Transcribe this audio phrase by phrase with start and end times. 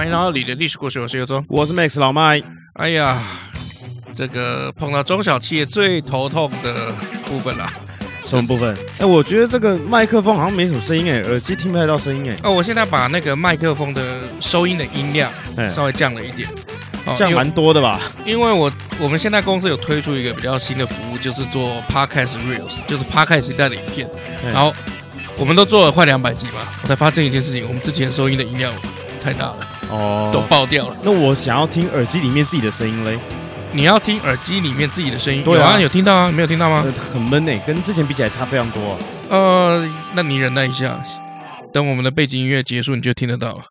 [0.00, 2.42] 欢迎来到你的历史故事，我是尤忠，我是 Max 老麦。
[2.72, 3.22] 哎呀，
[4.14, 6.90] 这个碰到中小企业最头痛的
[7.26, 7.70] 部分了，
[8.24, 8.74] 什么部分？
[8.98, 12.38] 哎，我觉得这个麦克风好像没什么声音哎，耳机听不太到声音哎。
[12.42, 15.30] 哦，我现在把那个麦克风的收音的音量
[15.70, 16.48] 稍微降了一点，
[17.14, 18.00] 降蛮多的吧？
[18.24, 24.08] 因为我我们现在公司有推出一个比较新的服务，就是做 Podcast Reels，就是 Podcast 时代的影片。
[24.42, 24.72] 然后
[25.36, 28.72] 我们都做了快两百集嘛，我才发现一件事情，我们之前收音的音量
[29.22, 29.56] 太大了。
[29.90, 30.96] 哦，都爆掉了。
[31.02, 33.18] 那我想要听耳机里面自己的声音嘞。
[33.72, 35.44] 你要听耳机里面自己的声音？
[35.44, 36.32] 对啊，有听到啊？
[36.32, 36.84] 没有听到吗？
[37.12, 38.98] 很闷诶，跟之前比起来差非常多。
[39.28, 41.00] 呃，那你忍耐一下，
[41.72, 43.62] 等我们的背景音乐结束，你就听得到了。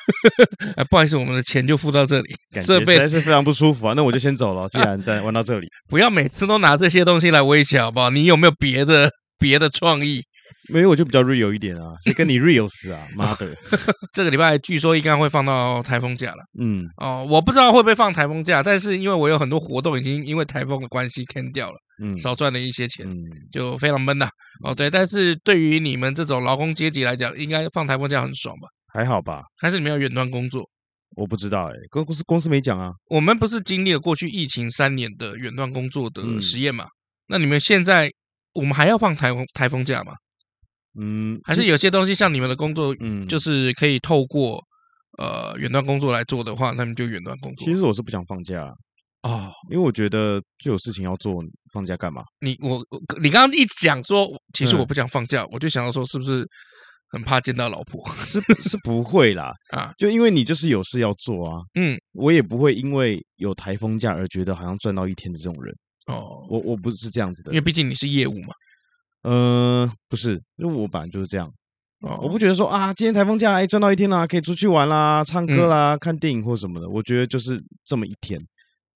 [0.76, 2.34] 哎，不好意思，我们的钱就付到这里。
[2.64, 3.92] 设备实在是非常不舒服啊。
[3.94, 4.66] 那我就先走了。
[4.68, 8.08] 既然在玩到这里， 不要每次都拿这些东西来威胁好不好？
[8.08, 10.22] 你有没有别的别的创意？
[10.68, 13.06] 没有，我就比较 real 一点啊，谁跟你 real 死啊？
[13.14, 13.56] 妈的！
[14.12, 16.44] 这个礼拜据说应该会放到台风假了。
[16.60, 23.14] 嗯，哦，我不知道会不会放台风假，但是因为我有很多活动已经因为台风的关系 cancel 掉了，嗯，少赚了一些钱，嗯，
[23.52, 24.28] 就非常闷呐。
[24.64, 28.68] 哦，对，但是对于你们这种劳工阶级来讲，应该放台风假很爽吧？
[28.92, 29.42] 还好吧？
[29.58, 30.68] 还是你们要远端工作？
[31.16, 32.90] 我不知道哎、欸，公司公司没讲啊。
[33.08, 36.84] 我们不是经历了过去疫情三年的远端工作的实验嘛？
[36.84, 36.90] 嗯、
[37.28, 38.10] 那你们现在
[38.54, 40.12] 我们还要放台风台风假吗？
[41.00, 44.60] 嗯，还是有些东西像你们的工作，嗯，就是可以透过
[45.18, 47.64] 呃远端工作来做的话，那么就远端工作。
[47.64, 48.64] 其实我是不想放假
[49.22, 52.22] 啊，哦，因为我觉得就有事情要做，放假干嘛？
[52.40, 52.80] 你我
[53.20, 56.46] 你刚刚一讲说，其实我不想放假，嗯、我就想要说，是不是
[57.10, 58.02] 很怕见到老婆？
[58.26, 65.74] 是是不会啦， 啊，就因为你就是有事要做啊，嗯，我也不会因为有台风假而觉得好像赚到一天的这种人。
[66.06, 68.54] 哦，我我不是这样子的，因为毕竟你是业务嘛。
[69.26, 71.52] 呃，不是，因为我本来就是这样，
[72.02, 76.88] 哦，我不觉得说啊，今天台风假，哎，赚到一天啦，可以出去玩啦、唱歌啦、嗯、看电影或什么的。
[76.88, 78.40] 我觉得就是这么一天，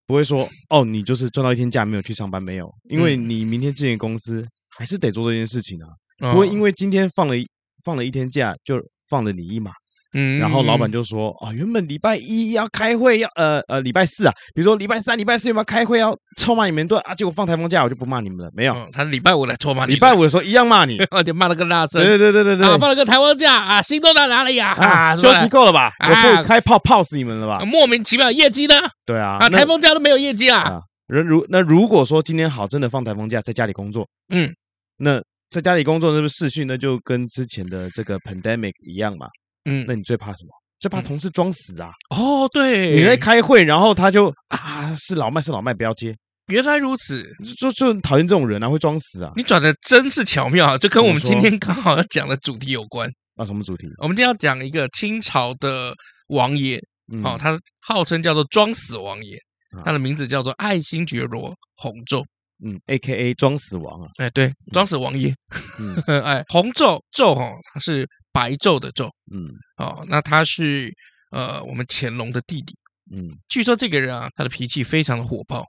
[0.07, 7.45] 不会说哦，你就是赚到一天假没有去上班没有，因为你明天进公司还是得做这件事情啊，不会因为今天放了一
[7.85, 9.73] 放了一天假就放了你一马。
[10.13, 17.15] 嗯，然后老板就说啊，原本礼拜一要开会，要呃呃礼拜四啊，比如说礼拜三、礼拜四有没有开会要臭骂你们一顿啊？
[17.15, 18.75] 结果放台风假，我就不骂你们了，没有。
[18.93, 22.03] 他礼拜五来臭骂你，礼拜五的时候一样骂你， 而且骂的更大声。
[22.03, 24.73] 对对对对对，啊，放了个台风假啊，心都在哪里呀？
[24.79, 25.93] 啊，休息够了吧？
[26.09, 27.65] 我可以开炮炮死你们了吧？
[27.65, 28.75] 莫名其妙业绩呢？
[29.07, 30.81] 对啊，啊，台风假都没有业绩啊。
[31.07, 34.53] 人如那如果说今天好真的放台风假，在家里工作，嗯，
[34.99, 36.67] 那在家里工作是不是视讯？
[36.67, 39.27] 那就跟之前的这个 pandemic 一样嘛？
[39.65, 40.51] 嗯，那你最怕什么？
[40.79, 41.91] 最怕同事装死啊！
[42.09, 46.17] 哦，对，你在开会，然后他就啊，是老麦，是老麦，不要接。
[46.47, 47.23] 原来如此，
[47.59, 49.31] 就就讨厌这种人啊，会装死啊！
[49.37, 53.07] 你转的真是巧妙啊，就跟我们今天刚好要讲的主题有关。
[53.37, 53.87] 啊，什么主题？
[53.99, 55.93] 我们今天要讲一个清朝的
[56.29, 56.81] 王爷，
[57.23, 59.37] 哦，他号称叫做装死王爷，
[59.85, 62.25] 他的名字叫做爱新觉罗弘昼，
[62.65, 63.35] 嗯，A.K.A.
[63.35, 64.09] 装死王啊。
[64.17, 65.35] 哎，对，装死王爷。
[65.79, 65.95] 嗯，
[66.25, 68.09] 哎，弘昼昼哈，他是。
[68.33, 70.93] 白昼的昼，嗯，哦，那他是
[71.31, 72.77] 呃我们乾隆的弟弟，
[73.15, 75.65] 嗯，据说这个人啊，他的脾气非常的火爆，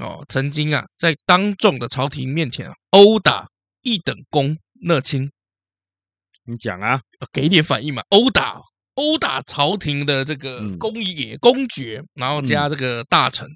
[0.00, 3.46] 哦，曾经啊在当众的朝廷面前啊殴打
[3.82, 5.30] 一等公讷亲，
[6.44, 7.00] 你讲啊，
[7.32, 8.60] 给点反应嘛，殴打
[8.94, 13.48] 殴打朝廷的这个公爷、嗯、公爵，然后加这个大臣。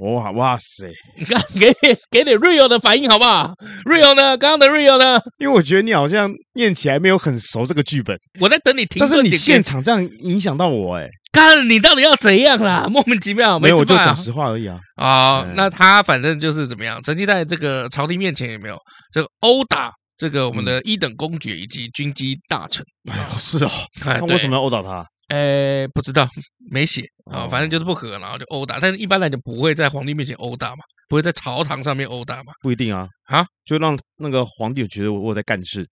[0.00, 0.90] 嗯哇哇塞！
[1.18, 3.52] 你看，给点给点 real 的反应好不好
[3.84, 4.36] ？real 呢？
[4.38, 5.20] 刚刚的 real 呢？
[5.38, 8.98] 因为我觉得你好像念起来没有很熟这个剧本，我在等你听。
[9.00, 12.86] 但是你现场这样影响到我，哎，看你到底要怎样啦？
[12.90, 14.78] 莫名其妙，没有，我就讲实话而已啊。
[14.96, 17.00] 啊，那他反正就是怎么样？
[17.02, 18.76] 曾经在这个朝廷面前有没有
[19.12, 22.84] 这个殴打这个我们的一等公爵以及军机大臣？
[23.10, 23.70] 哎呦，是哦，
[24.04, 25.04] 那为什么要殴打他？
[25.28, 26.28] 呃，不知道，
[26.70, 28.78] 没写啊，反正就是不和，然后就殴打。
[28.80, 32.52] 但是一般来讲，不会在皇帝面前殴打嘛，不会在朝堂上面殴打嘛。
[32.60, 35.86] 不一定啊，啊，就让那个皇帝觉得我我在干事。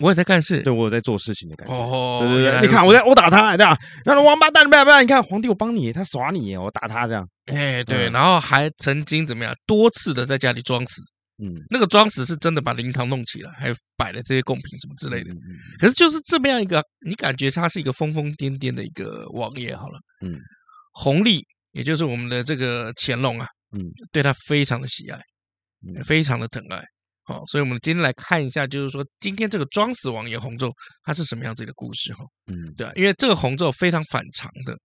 [0.00, 1.74] 我也在干事，对我有在做事情的感觉。
[1.74, 3.78] 哦，对对对，你看我在殴打他，对吧？
[4.04, 5.00] 那王八蛋，不要不要！
[5.00, 7.24] 你看皇帝，我帮你，他耍你，我打他这样。
[7.46, 11.00] 哎，对，然后还曾经怎么样，多次的在家里装死。
[11.42, 15.34] 嗯，那个装死是真的把灵堂弄起来，还摆了这些贡品什么之类的。
[15.78, 19.98] 可是就是这么样一个，你感觉他是一个疯疯癫癫的一个王爷好了。
[20.24, 20.38] 嗯，
[20.92, 25.20] 弘历，也就是我们的这个乾隆啊，嗯，对他非常的喜爱，
[26.04, 26.80] 非常的疼爱。
[27.24, 30.72] 好，所以我们今天来看一下，就是说今天这个装死王爷弘昼
[31.02, 32.24] 他是什么样子的故事哈。
[32.46, 34.78] 嗯，对啊，因为这个弘昼非常反常的。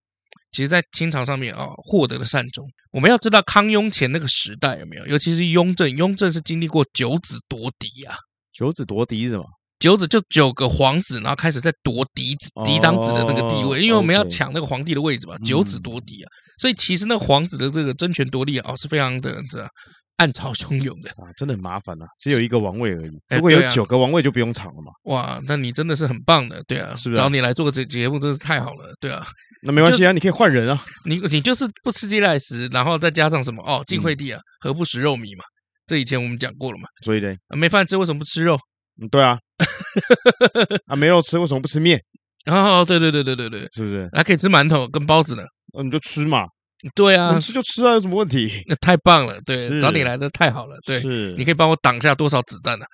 [0.52, 2.66] 其实，在清朝上面啊，获得了善终。
[2.92, 5.06] 我们要知道康雍乾那个时代有没有？
[5.06, 8.16] 尤其是雍正，雍正是经历过九子夺嫡啊。
[8.52, 9.44] 九子夺嫡是吗？
[9.78, 15.38] 九子就九个皇子，然后开始在夺嫡子、嫡长子的那个地位，因为我们要抢那个皇帝的位置嘛。
[15.46, 19.66] 九子夺嫡啊，所以其实那个皇子的这个争权夺利啊，是非常的这
[20.20, 22.06] 暗潮汹涌的啊，真的很麻烦呐。
[22.20, 24.92] 只有一个王位而已，如果有九个王位就不用抢了嘛。
[25.06, 27.22] 哇，那你真的是很棒的，对啊，是不是？
[27.22, 29.26] 找你来做个这节目真是太好了，对啊。
[29.64, 30.82] 那没关系啊，你可以换人啊。
[31.06, 33.84] 你你就是不吃鸡赖食，然后再加上什么哦？
[33.88, 35.44] 晋惠帝啊，何不食肉糜嘛？
[35.88, 36.88] 这以前我们讲过了嘛。
[37.04, 38.60] 所以呢，没饭吃为什么不吃肉？
[39.02, 39.40] 嗯，对啊。
[40.88, 42.02] 啊，没肉吃为什么不吃面？
[42.46, 44.10] 哦，对对对对对对，是不是？
[44.14, 45.44] 还可以吃馒头跟包子呢。
[45.74, 46.46] 那你就吃嘛。
[46.96, 48.64] 对啊，能吃就吃啊，有什么问题？
[48.68, 52.86] 那太棒了，对，找你来的太好了，对，是，你可以帮我挡下多少子弹呢？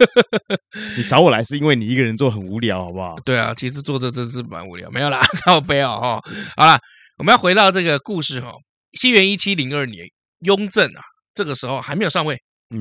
[0.98, 3.16] 你找我来是因为你一个人做很无聊，好不好？
[3.24, 6.20] 对啊，其实做这真是蛮无聊，没有啦， 靠背哦哈。
[6.56, 6.78] 好了，
[7.16, 8.52] 我们要回到这个故事哈。
[8.92, 10.06] 西元一七零二年，
[10.40, 11.00] 雍正啊，
[11.34, 12.36] 这个时候还没有上位，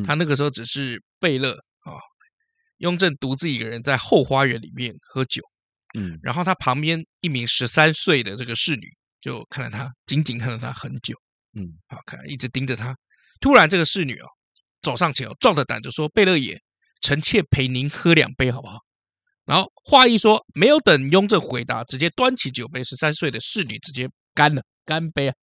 [0.05, 1.95] 他那个时候只是贝勒啊。
[2.79, 5.41] 雍正独自一个人在后花园里面喝酒，
[5.97, 8.85] 嗯，然后他旁边一名十三岁的这个侍女。
[9.21, 11.15] 就看着他，紧紧看着他很久，
[11.55, 12.95] 嗯，好看，一直盯着他。
[13.39, 14.25] 突然，这个侍女哦，
[14.81, 16.59] 走上前哦，壮着胆子说：“贝勒爷，
[17.01, 18.79] 臣妾陪您喝两杯，好不好？”
[19.45, 25.33] 然后话一说，没有等雍正回答，直接端起酒杯，十三岁的侍女直接干了，干杯啊！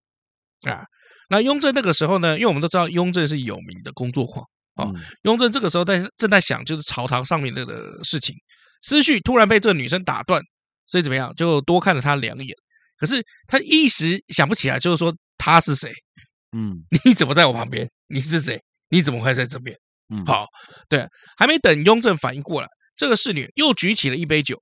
[0.70, 0.84] 啊，
[1.28, 4.44] 那雍正那个时候呢，因为我们都知道雍正是有名的工作狂
[4.75, 4.88] 啊，
[5.23, 7.64] 雍正这个时候在正在想就是朝堂上面的
[8.05, 8.37] 事情，
[8.82, 10.40] 思绪突然被这个女生打断，
[10.87, 12.56] 所以怎么样，就多看了她两眼。
[12.96, 15.93] 可是他一时想不起来，就是说他是谁？
[16.56, 17.88] 嗯， 你怎么在我旁边？
[18.08, 18.60] 你是谁？
[18.88, 19.76] 你怎么会在这边？
[20.08, 20.46] 嗯，好，
[20.88, 21.06] 对，
[21.37, 24.56] 还没等雍正反应过来，这个侍女又举起了一杯酒，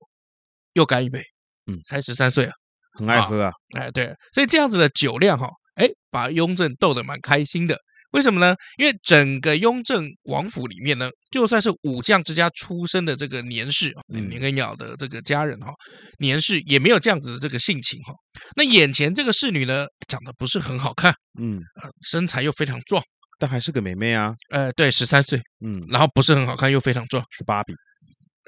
[0.73, 1.23] 又干一杯。
[1.67, 2.51] 嗯，才十三岁啊，
[2.97, 3.51] 很爱喝啊。
[3.77, 7.77] 哎，对，所以这样子的酒量哈，哎，把雍正逗得蛮开心的。
[8.15, 8.55] 为什么呢？
[8.77, 15.73] 因为整个雍正王府里面呢，就算是武将之家出身的这个年氏，年羹尧的这个家人哈，
[16.17, 18.13] 年氏也没有这样子的这个性情哈。
[18.55, 21.59] 那眼前这个侍女呢，长得不是很好看，嗯，
[22.09, 23.03] 身材又非常壮，
[23.37, 24.33] 但还是个美眉啊。
[24.49, 27.73] 呃，对，十三岁，嗯，然后不是很好看，又非常壮，是芭比，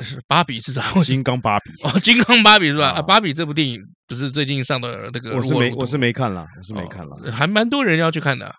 [0.02, 0.94] 是芭比是啥？
[1.04, 2.92] 金刚芭比哦，金刚芭比是吧？
[2.92, 5.36] 啊，芭比这部电影不是最近上的那个？
[5.36, 8.56] 我是没，我是没看了，我是没看了，还蛮多人要去看的。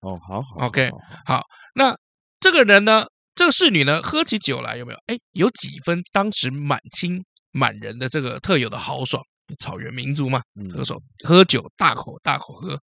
[0.00, 0.90] 哦，好，好，OK，
[1.26, 1.44] 好。
[1.74, 1.94] 那
[2.40, 3.04] 这个人呢，
[3.34, 4.98] 这个侍女呢，喝起酒来有没有？
[5.06, 9.22] 哎，有几分当时满清满人的这个特有的豪爽，
[9.58, 10.42] 草原民族嘛，
[10.72, 12.80] 喝手喝酒，大口大口喝。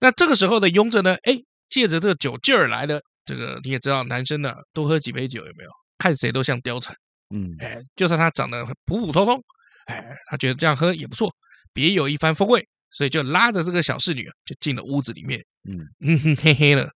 [0.00, 1.36] 那这个时候的雍正呢，哎，
[1.68, 5.70] 借着这个酒劲儿来的，这个你也知道，男生呢多喝几杯酒有没有？
[5.98, 6.96] 看谁都像貂蝉，
[7.34, 9.42] 嗯，哎，就算他长得普普通通，
[9.86, 11.34] 哎，他觉得这样喝也不错，
[11.72, 12.64] 别有一番风味。
[12.90, 16.88] 所以就拉着这个小侍女就进了屋子里面，嗯嗯哼嘿嘿了。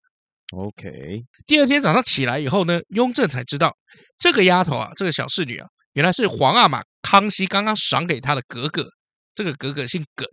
[0.52, 3.76] OK，第二天早上起来以后呢，雍正才知道
[4.18, 8.88] 这个丫头啊，这个小侍女啊，原来是皇阿玛康熙刚刚赏给他的格格。
[9.34, 10.28] 这个格格姓耿，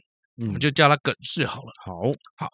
[0.45, 1.71] 我们就叫她耿氏好了。
[1.85, 1.93] 好，
[2.35, 2.49] 好，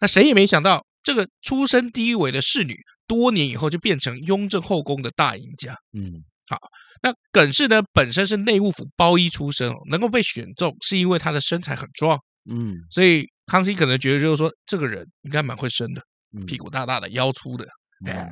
[0.00, 2.72] 那谁也没想到，这个出身低微的侍女，
[3.08, 5.74] 多年以后就变成雍正后宫的大赢家。
[5.98, 6.56] 嗯，好，
[7.02, 12.16] 那耿氏呢，本身是内务府包衣出身哦，能够被选中，是因为她的身材很壮。
[12.50, 16.02] 嗯，所以康熙可能觉得就是说，这个人应该蛮会生的，
[16.46, 17.66] 屁股大大的，腰粗的，
[18.06, 18.30] 哎，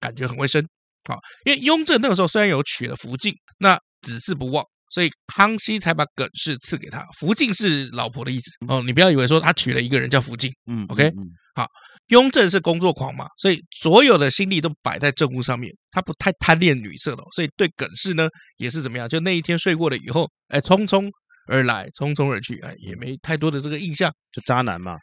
[0.00, 0.64] 感觉很会生。
[1.08, 7.04] 好，因为雍正那个时候虽然有娶了福晋，那子嗣不旺，所以康熙才把耿氏赐给他。
[7.18, 10.50] 福晋是老婆的意思哦，你不要以为说他娶了一个人叫福晋。
[10.66, 11.12] 嗯，OK，
[11.54, 11.66] 好，
[12.08, 18.28] 雍正是工作狂嘛，所以所有的心力都摆在政务上面，他不太贪恋女色的，所以对耿氏呢
[18.58, 19.08] 也是怎么样？
[19.08, 21.10] 就那一天睡过了以后，哎，匆匆。
[21.48, 24.96] 而来，匆匆而去，哎，也没太多的这个印象，就渣男嘛，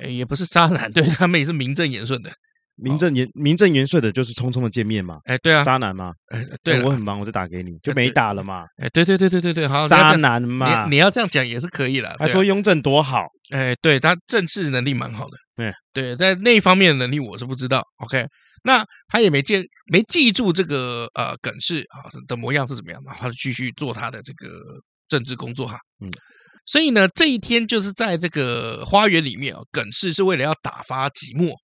[0.00, 2.30] 哎，也不是渣男， 对他们也是名正言顺的，
[2.76, 15.72] 名正言名正言顺的，就是匆匆的见面嘛，哎，对啊，渣男嘛，哎，对，我很忙，我就打给你，就没打了嘛，哎，对对对对对对，好，渣男嘛，你你要这样讲也是可以了，他说雍正多好，哎，对他政治能力蛮好的，对。
[15.94, 17.84] 对，在那一方面的能力我是不知道。
[17.98, 18.26] OK，
[18.64, 24.48] 那他也没见没记住这个呃耿氏啊的模样是怎么样，然后他就继续做他的这个
[25.12, 25.76] 政治工作哈。
[26.00, 26.08] 嗯，
[26.64, 31.54] 所以呢，这一天就是在这个花园里面啊，耿氏是为了要打发寂寞，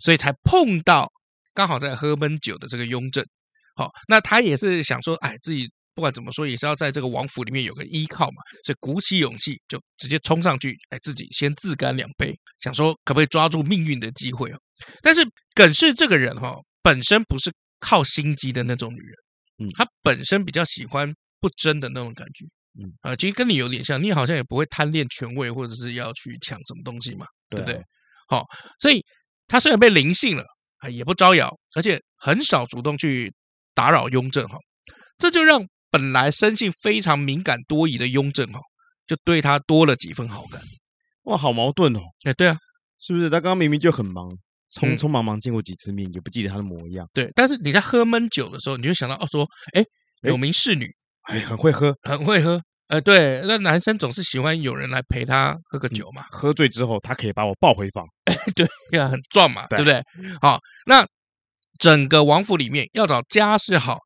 [0.00, 1.08] 所以才碰到
[1.54, 3.24] 刚好在喝闷酒的这个雍正。
[3.76, 5.70] 好，那他也是想说，哎，自己。
[5.96, 14.58] 不管怎么说，也是要在这个王府里面有个依靠嘛，所以鼓起勇气就直接冲上去，哎，自己先自干两杯，想说可不可以抓住命运的机会哦。
[15.02, 19.14] 但是耿氏这个人哈、哦，本身不是靠心机的那种女人，
[19.62, 22.44] 嗯，她本身比较喜欢不争的那种感觉，
[22.80, 27.80] 嗯啊，其实跟你有点像，你好像也不会贪恋权位或者是要去抢什么东西嘛，对不对？
[28.28, 28.46] 好、哦，
[28.80, 29.04] 所以
[29.46, 30.44] 他虽然被灵性了
[30.78, 33.32] 啊，也不招摇，而且很少主动去
[33.74, 34.58] 打扰雍正哈，
[35.18, 35.64] 这就让。
[35.90, 38.58] 本来生性非常敏感多疑的雍正哦，
[39.06, 40.60] 就对他多了几分好感。
[41.22, 42.00] 哇，好矛盾哦！
[42.24, 42.58] 哎，对啊，
[42.98, 43.30] 是不是？
[43.30, 44.28] 他刚刚明明就很忙，
[44.72, 47.06] 匆匆忙忙见过几次面，也不记得他的模样。
[47.14, 49.84] 对，但是你在喝闷酒的时候，你就想到哦，说，哎，
[50.22, 50.92] 有名侍女，
[51.24, 52.60] 哎，很会喝，很会喝。
[52.88, 56.24] 呃，对，那男生总是喜欢有人来陪他喝个酒嘛。
[56.30, 58.06] 喝醉之后，他可以把我抱回房。
[58.24, 60.02] 哎，对呀，很壮嘛，对不对？
[60.40, 61.06] 好，那
[61.78, 63.98] 整个王府里面要找家世好。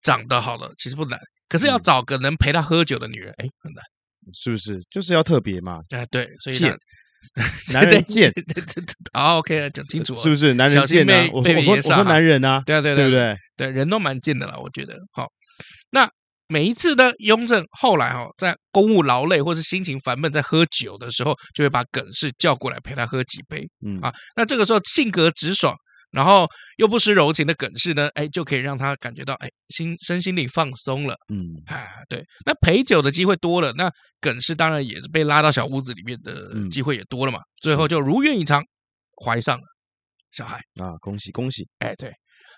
[0.00, 3.82] 长得好的其实不难，可是要找个能陪他喝酒的女人，哎，很难，
[4.32, 4.78] 是不是？
[4.88, 5.80] 就是要特别嘛。
[5.90, 6.72] 哎，对，所以贱，
[7.72, 8.32] 男人贱。
[9.12, 10.54] 好，OK，讲清楚，是不是？
[10.54, 11.28] 男人贱啊！
[11.32, 14.96] 我说，我说，我说男人啊，对啊，对对对对，人都蛮贱的啦，我觉得。
[15.12, 15.28] 好，
[15.90, 16.08] 那
[16.48, 23.68] 每一次呢，雍正后来哦，在公务劳累或是心情烦闷，在喝酒的时候，就会把耿氏叫过来陪他喝几杯。
[23.86, 25.74] 嗯啊，那这个时候性格直爽。
[26.10, 31.14] 然后又不失柔情的耿氏呢，哎，就可以让他感觉到哎，心身心里放松了。
[31.30, 37.40] 嗯，啊，对，那陪酒的机会多了，那耿氏当然也是被拉到小屋子里面的机会也多了嘛。
[37.40, 38.64] 嗯、最后就如愿以偿，
[39.22, 39.64] 怀上了
[40.32, 41.68] 小孩啊，恭喜恭喜！
[41.80, 42.10] 哎，对，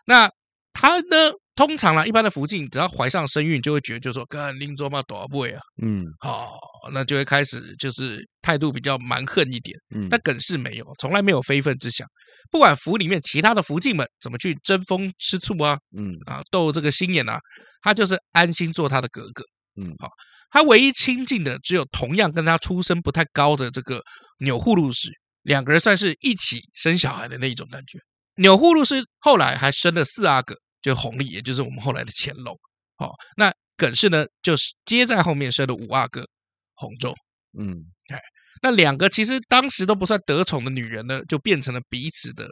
[0.06, 0.30] 那
[0.72, 1.32] 他呢？
[1.56, 6.58] 通常啦，一般的福晋只要怀上身孕，就会觉得就说，跟林卓嘛多不会啊，嗯，好，
[6.92, 9.76] 那就会开始就是态度比较蛮横一点。
[9.94, 12.06] 嗯，但耿氏没有，从来没有非分之想。
[12.50, 17.38] 不管府里面其他的福晋们怎么去争风吃醋啊，嗯啊，斗这个心眼啊，
[17.82, 19.44] 他就是安心做他的格格。
[19.76, 20.08] 嗯，好，
[20.50, 24.00] 他唯一亲近的只有同样跟他出身不太高的这个
[24.38, 25.10] 钮祜禄氏，
[25.42, 27.98] 两个人算是一起生小孩的那一种感觉。
[28.36, 30.54] 钮祜禄氏后来还生了四阿哥。
[30.82, 32.58] 就弘历，也就是我们后来的乾隆，
[32.96, 36.26] 好，那耿氏呢，就是接在后面生的五阿哥
[36.74, 37.14] 弘昼，
[37.58, 38.20] 嗯，哎，
[38.62, 42.48] 那两个其实当时都不算得宠的女人呢，就变成了彼此的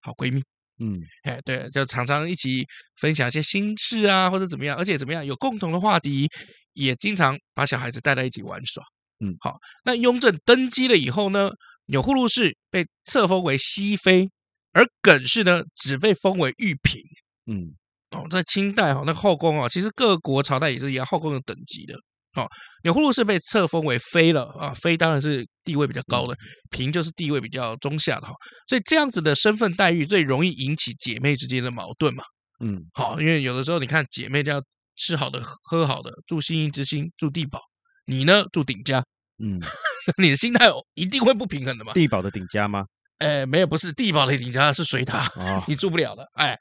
[0.00, 0.42] 好闺蜜，
[0.78, 6.28] 嗯，哎，对，就常常一起分享一些心事啊，或者怎么样，而且怎么样有共同的话题，
[6.72, 8.82] 也经常把小孩子带在一起玩耍，
[9.24, 11.50] 嗯，好，那雍正登基了以后呢，
[11.86, 14.30] 钮祜禄氏被册封为熹妃，
[14.72, 17.02] 而耿氏呢，只被封为玉嫔。
[17.50, 17.66] 嗯，
[18.10, 21.94] 哦，在清代哈，那个后宫啊，其实各国朝代也是一样，后宫有等级的。
[22.36, 22.46] 哦，
[22.84, 26.36] 钮祜禄氏被册封为妃了啊，妃当然是地位比较高的，
[26.70, 28.32] 嫔就是地位比较中下的哈。
[28.68, 32.22] 所以这样子的身份待遇最容易引起姐妹之间的矛盾嘛。
[32.64, 34.62] 嗯，好，因为有的时候你看姐妹都要
[34.96, 37.58] 吃好的、喝好的，住心仪之星，住地堡，
[38.06, 39.02] 你呢住顶家，
[39.42, 39.60] 嗯，
[40.22, 41.92] 你的心态一定会不平衡的嘛。
[41.94, 42.84] 地堡的顶家吗？
[43.18, 46.56] 哎，没有，不是地堡的顶家是水塔，哦、 你住不了的，哎。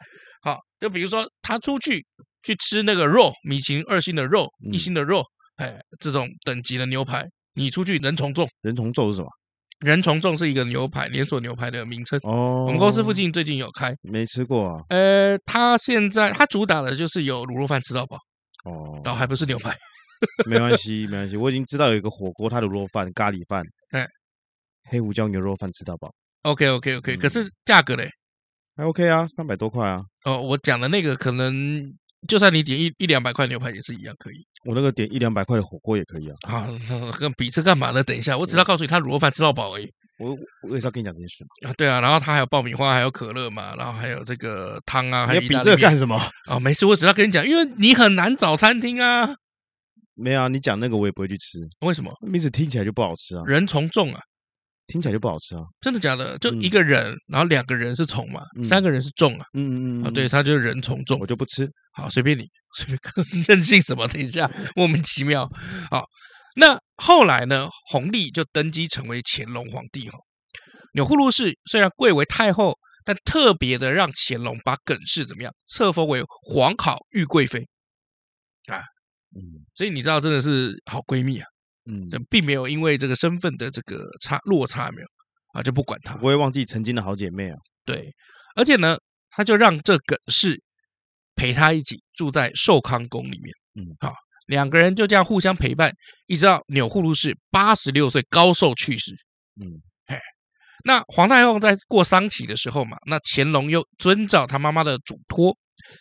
[0.79, 2.05] 好，就比如说他出去
[2.43, 5.23] 去吃那个肉，米其林二星的肉，一星的肉，
[5.57, 8.47] 哎，这种等级的牛排，你出去人从众。
[8.61, 9.27] 人从众是什么？
[9.79, 12.19] 人从众是一个牛排连锁牛排的名称。
[12.23, 14.83] 哦，我们公司附近最近有开，没吃过啊。
[14.89, 18.17] 呃，他现在他主打的就是有卤肉饭吃到饱。
[18.65, 19.73] 哦，倒还不是牛排。
[20.45, 24.05] 没关系，没关系，我已经知道有一个火锅，它的卤肉饭、咖喱饭，哎，
[24.83, 26.13] 黑胡椒牛肉饭吃到饱。
[26.41, 28.09] OK，OK，OK，可是价格嘞？
[28.75, 30.03] 还 OK 啊，三百多块啊。
[30.25, 31.93] 哦，我讲的那个可能，
[32.27, 34.45] 就算你点一一两百块牛排也是一样可以。
[34.65, 36.35] 我那个点一两百块的火锅也可以啊。
[36.43, 36.67] 啊，
[37.17, 38.03] 跟比这干嘛呢？
[38.03, 39.89] 等一下，我只要告诉你，他卤肉饭吃到饱而已。
[40.17, 41.69] 我我也是要跟你讲这件事嘛。
[41.69, 45.25] 啊，对啊，然后他还有爆米花，还有可乐嘛，然后还有这个汤啊。
[45.25, 46.19] 还有比这干什么？
[46.49, 49.29] 哦，没事，我只要跟你讲，因为你很难找餐厅啊。
[50.15, 51.59] 没有啊，你讲那个我也不会去吃。
[51.79, 52.13] 为什么？
[52.21, 53.43] 名字听起来就不好吃啊。
[53.45, 54.19] 人从众啊。
[54.89, 55.61] 听起来就不好吃啊！
[55.79, 56.37] 真的假的？
[56.39, 59.45] 就一个人，嗯、然后两个人是从嘛，嗯、三个人是重啊。
[59.53, 61.69] 嗯嗯嗯啊，对，他就是人从众，我就不吃。
[61.93, 62.99] 好，随便你，随便
[63.47, 64.07] 任性什么？
[64.07, 65.47] 等一下，莫名其妙。
[65.91, 66.05] 好，
[66.55, 67.69] 那后来呢？
[67.91, 70.17] 弘历就登基成为乾隆皇帝哈。
[70.93, 77.67] 钮祜禄氏虽然贵为太后，但特别的让乾隆把耿氏怎么样册封为皇考玉贵妃
[78.65, 78.81] 啊。
[79.35, 81.45] 嗯，所以你知道，真的是好闺蜜啊。
[81.91, 85.07] 嗯，并没有因为这个身份的这个差落差没有，
[85.53, 87.57] 啊，就不管他，不会忘记曾经的好姐妹啊。
[87.83, 88.11] 对，
[88.55, 88.95] 而且呢，
[89.31, 90.61] 他就让这耿氏
[91.33, 93.51] 陪他一起住在寿康宫里面。
[93.73, 94.13] 嗯，好，
[94.45, 95.91] 两个人就这样互相陪伴，
[96.27, 99.11] 一直到钮祜禄氏八十六岁高寿去世。
[99.59, 100.15] 嗯，嘿，
[100.85, 105.57] 那皇太后在过丧期的时候嘛，那乾隆又遵照他妈妈的嘱托，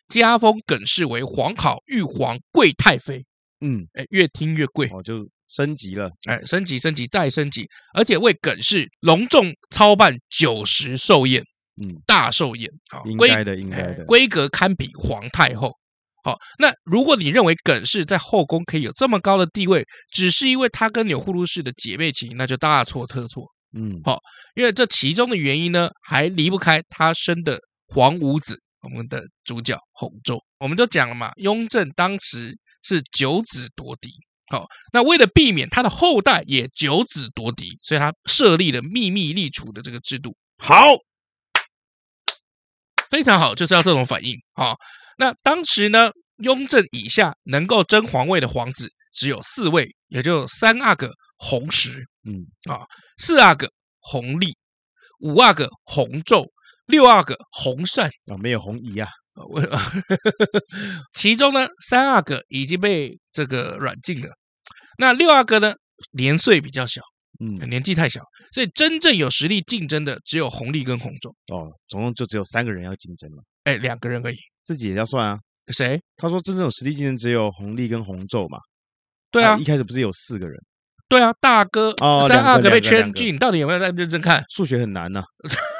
[0.09, 3.25] 加封耿氏为皇考玉皇贵太妃。
[3.62, 5.26] 嗯，哎，越听越贵，哦，就。
[5.49, 11.43] 升级了，哎，升级，升级，再升级，而且为耿氏隆重操办九十寿宴，
[11.83, 15.73] 嗯，大寿宴，好，应该的，应该的，规格堪比皇太后。
[16.25, 23.47] 好，那如果你认为耿氏在后宫可以有这么高的地位，只是因为她跟钮祜禄氏的姐妹情，那就大错特错。
[23.75, 24.19] 嗯，好，
[24.55, 30.38] 因为这其中的原因呢，还离不开她生的皇五子，我们的主角弘昼。
[30.59, 34.11] 我们都讲了嘛，雍正当时是九子夺嫡。
[34.50, 40.35] 好，那为了避免他的后代也九子夺嫡，所以他设立了秘密立储的这个制度。
[40.57, 40.75] 好，
[43.11, 44.35] 非常好，就是要这种反应。
[44.55, 44.75] 啊，
[45.19, 52.87] 那当时呢，雍正以下能够争皇位的皇子只有四位，也就三阿哥弘时，嗯啊，
[53.19, 54.57] 四阿哥弘历，
[55.21, 56.49] 五阿哥弘昼，
[56.87, 59.09] 六阿哥弘善啊，没有弘仪啊。
[59.47, 59.68] 为
[61.14, 64.28] 其中呢，三阿哥已经被这个软禁了，
[64.99, 65.75] 那六阿哥呢，
[66.12, 67.00] 年岁比较小，
[67.40, 71.30] 嗯，年纪太小，所以真正有实力竞争的只有红利跟红昼。
[71.54, 73.42] 哦，总共就只有三个人要竞争了。
[73.64, 75.38] 哎，两个人而已，自己也要算啊。
[75.68, 76.00] 谁？
[76.16, 78.59] 他说真正有实力竞争只有红利跟红昼嘛？
[79.30, 80.59] 对啊，一开始不是有四个人？
[81.09, 84.45] 对啊，大哥，哦，三阿哥被圈禁，你到底有没有在认真看？
[84.49, 85.23] 数学很难呢。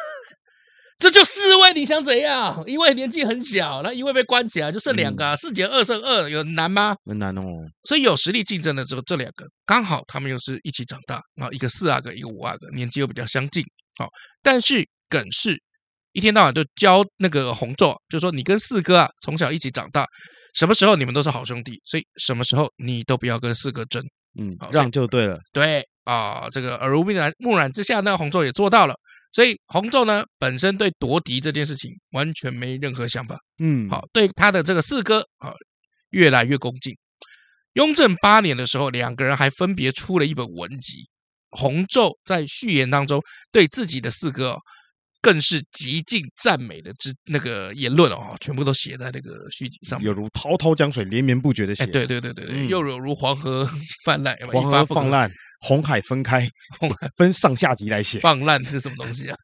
[0.99, 2.61] 这就四位，你想怎样？
[2.67, 6.97] 一位年纪很小，那一位被关起来，就剩两个、啊，四减二剩二，有难吗？
[7.07, 7.43] 很难哦。
[7.85, 13.65] 所以有实力竞争的只有这两个，刚好他们又是一起长大，啊一个四阿哥，一个五阿哥，年纪又比较相近。
[13.97, 14.09] 好，
[14.43, 15.57] 但是耿氏
[16.15, 20.05] 一天到晚就教那个弘昼，就说你跟四哥啊从小一起长大，
[20.55, 24.03] 什么时候你们都是好兄弟，所以什么时候你都不要跟四哥争，
[24.37, 25.39] 嗯，让就对了。
[25.53, 28.97] 对啊、呃，这个耳濡目染目染之下，那弘昼也做到了。
[29.33, 33.39] 所以洪昼呢，本身对夺嫡这件事情完全没任何想法。
[33.59, 35.53] 嗯，好，对他的这个四哥啊，
[36.11, 36.97] 越来越恭敬。
[37.75, 41.09] 雍正八年的时候，两个人还分别出了一本文集。
[41.51, 44.57] 洪昼在序言当中对自己的四哥，
[45.23, 51.87] 更是极尽赞美的之那个言论哦，全部都写在那个序集上面，有如滔滔江水连绵不绝的写。
[51.87, 53.69] 对对对对对，又有如黄河
[54.05, 55.31] 泛滥，黄河泛滥。
[55.61, 59.37] 红海分开， 红海分上下集来写，放烂是什么东西啊？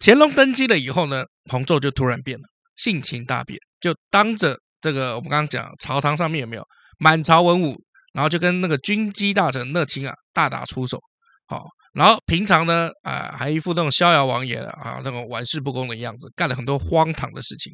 [0.00, 2.44] 乾隆登基了以后呢，弘昼就突然变了，
[2.76, 6.64] 性情大变，就当着这个我们刚刚讲朝堂上面有没有
[6.98, 7.76] 满朝文武，
[8.12, 10.98] 然后就跟那个军机大臣乐清啊大打出手，
[11.46, 17.72] 好，然后平常呢啊还一副那种逍遥王爷啊那种玩世不恭的样子，干了很多荒唐的事情，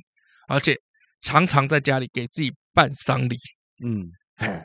[0.49, 0.77] 而且
[1.23, 3.37] 常常在家里给自己办丧礼，
[3.85, 4.05] 嗯，
[4.37, 4.63] 哎，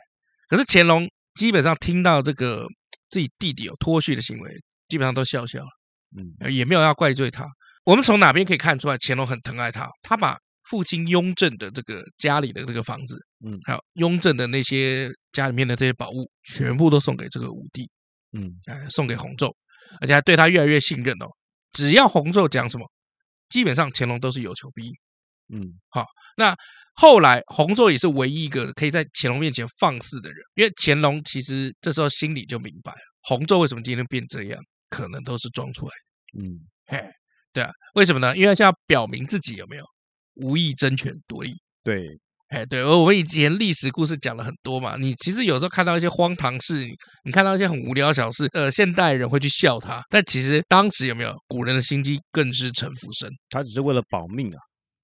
[0.48, 2.66] 可是乾隆基本上听到这个。
[3.12, 4.50] 自己弟弟有脱序的行为，
[4.88, 5.68] 基本上都笑笑了，
[6.16, 7.46] 嗯，也没有要怪罪他。
[7.84, 9.86] 我们从哪边可以看出来，乾隆很疼爱他？
[10.02, 17.90] 他把父亲雍正的这个家里的这个房子，嗯，还有雍正的那些家里面的这些宝物，全部都送给这个五弟，
[18.32, 19.52] 嗯，哎，送给弘昼，
[20.00, 21.26] 而且还对他越来越信任哦。
[21.72, 22.90] 只要弘昼讲什么，
[23.50, 24.94] 基本上乾隆都是有求必应，
[25.52, 25.60] 嗯，
[25.90, 26.04] 好，
[26.36, 26.56] 那。
[26.94, 34.60] 后来，弘昼也是唯一一个可以在乾隆面前放肆的人，因为乾隆其实这时候心里就明白了，弘昼为什么今天变这样，
[34.90, 36.42] 可能都是装出来的。
[36.42, 37.02] 嗯，嘿，
[37.50, 38.36] 对啊，为什么呢？
[38.36, 39.84] 因为现在要表明自己有没有
[40.34, 41.54] 无意争权夺利。
[41.82, 42.06] 对，
[42.48, 46.86] 哎，对，而我们以前历史故事讲了很多嘛，你其实有时候看到一些荒唐事，
[47.24, 54.58] 你看到一些很无聊的小事，呃，现代人会去笑他，但其实当时有没有古人的心机更是城府深，他只是为了保命啊。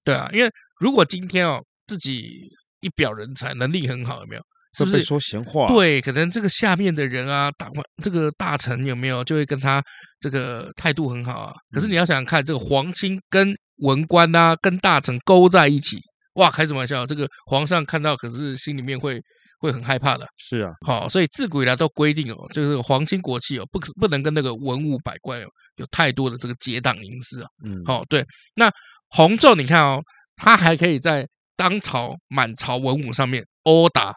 [0.09, 1.63] 对啊，因为如果今天哦。
[1.89, 2.47] 自己
[2.81, 4.41] 一表人才，能力很好，有没有？
[4.77, 5.65] 是不是说闲话？
[5.65, 9.83] 对，可能这个下面的人啊，大官这个大臣有没有就会跟他
[10.19, 11.53] 这个态度很好啊？
[11.71, 15.97] 可是你要想想看，这个皇亲跟文官啊，跟大臣勾在一起，
[16.35, 17.03] 哇，开什么玩笑？
[17.07, 19.19] 这个皇上看到，可是心里面会
[19.61, 20.27] 会很害怕的。
[20.37, 27.47] 是啊，好，所以自古以来都规定哦，就是皇亲国戚哦，不可不能跟那个文武百官有有太多的这个结党营私啊。
[27.65, 28.23] 嗯，好，对。
[28.53, 28.71] 那
[29.09, 30.01] 弘昼，你看哦，
[30.35, 31.27] 他还可以在。
[31.59, 34.15] 当朝满朝文武上面殴打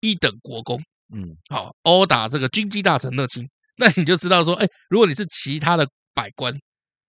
[0.00, 0.78] 一等国公，
[1.14, 3.48] 嗯，好，殴打这个军机大臣乐清，
[3.80, 6.54] 那你就知道说，哎，如果你是其他的百官，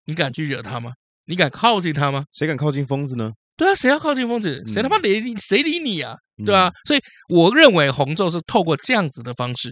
[0.06, 0.94] 你敢去惹他吗？
[1.26, 2.24] 你敢靠近他吗？
[2.32, 3.30] 谁敢靠近疯子呢？
[3.58, 4.64] 对啊，谁要靠近疯子？
[4.70, 5.36] 谁他妈理你？
[5.36, 6.16] 谁理你啊？
[6.38, 6.72] 对吧？
[6.86, 9.70] 所以我认为弘昼是透过这样子的方式，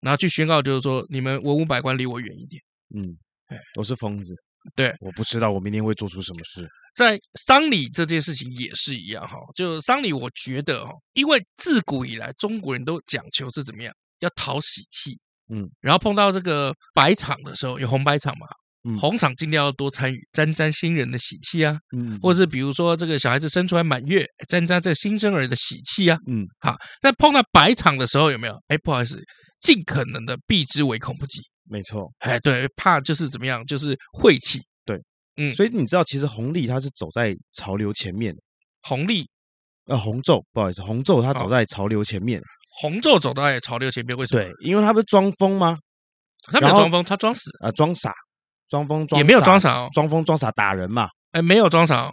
[0.00, 2.60] 然后去宣告，就是说你们文武百官离我远一点，
[2.96, 3.16] 嗯，
[3.78, 4.34] 我是疯子。
[4.74, 6.68] 对，我不知道我明天会做出什么事。
[6.94, 15.18] 在丧礼这件事情也是一样哈，就丧礼，我觉得哈，因为自古以来中国人都讲求是怎么样，要讨喜气，
[15.52, 18.46] 嗯，然后碰到这个白场的时候，有红白场嘛，
[18.88, 28.54] 嗯，红场尽量要多参与，沾沾新人的喜气啊，嗯，或者是比如说这个小孩子生出来满月，沾沾这新生儿的喜气啊，嗯，好，在碰到白场的时候有没有？
[28.68, 29.22] 哎，不好意思，
[29.60, 31.40] 尽可能的避之唯恐不及。
[31.66, 34.64] 没错，哎，对，怕就是怎么样，就是晦气，对，
[35.36, 38.40] 嗯，所以你知道，其实红利它是走在潮流前面的，
[38.82, 39.28] 红利，
[39.86, 42.40] 呃，红昼，不好意思，红昼它走在潮流前面，
[42.80, 44.42] 红昼走在潮流前面，为什么？
[44.42, 45.76] 对，因为它不是装疯吗？
[46.52, 48.12] 他没有装疯，他装死啊，装傻，
[48.68, 51.08] 装疯装也没有装傻，装疯装傻打人嘛？
[51.32, 52.10] 哎，没有装傻，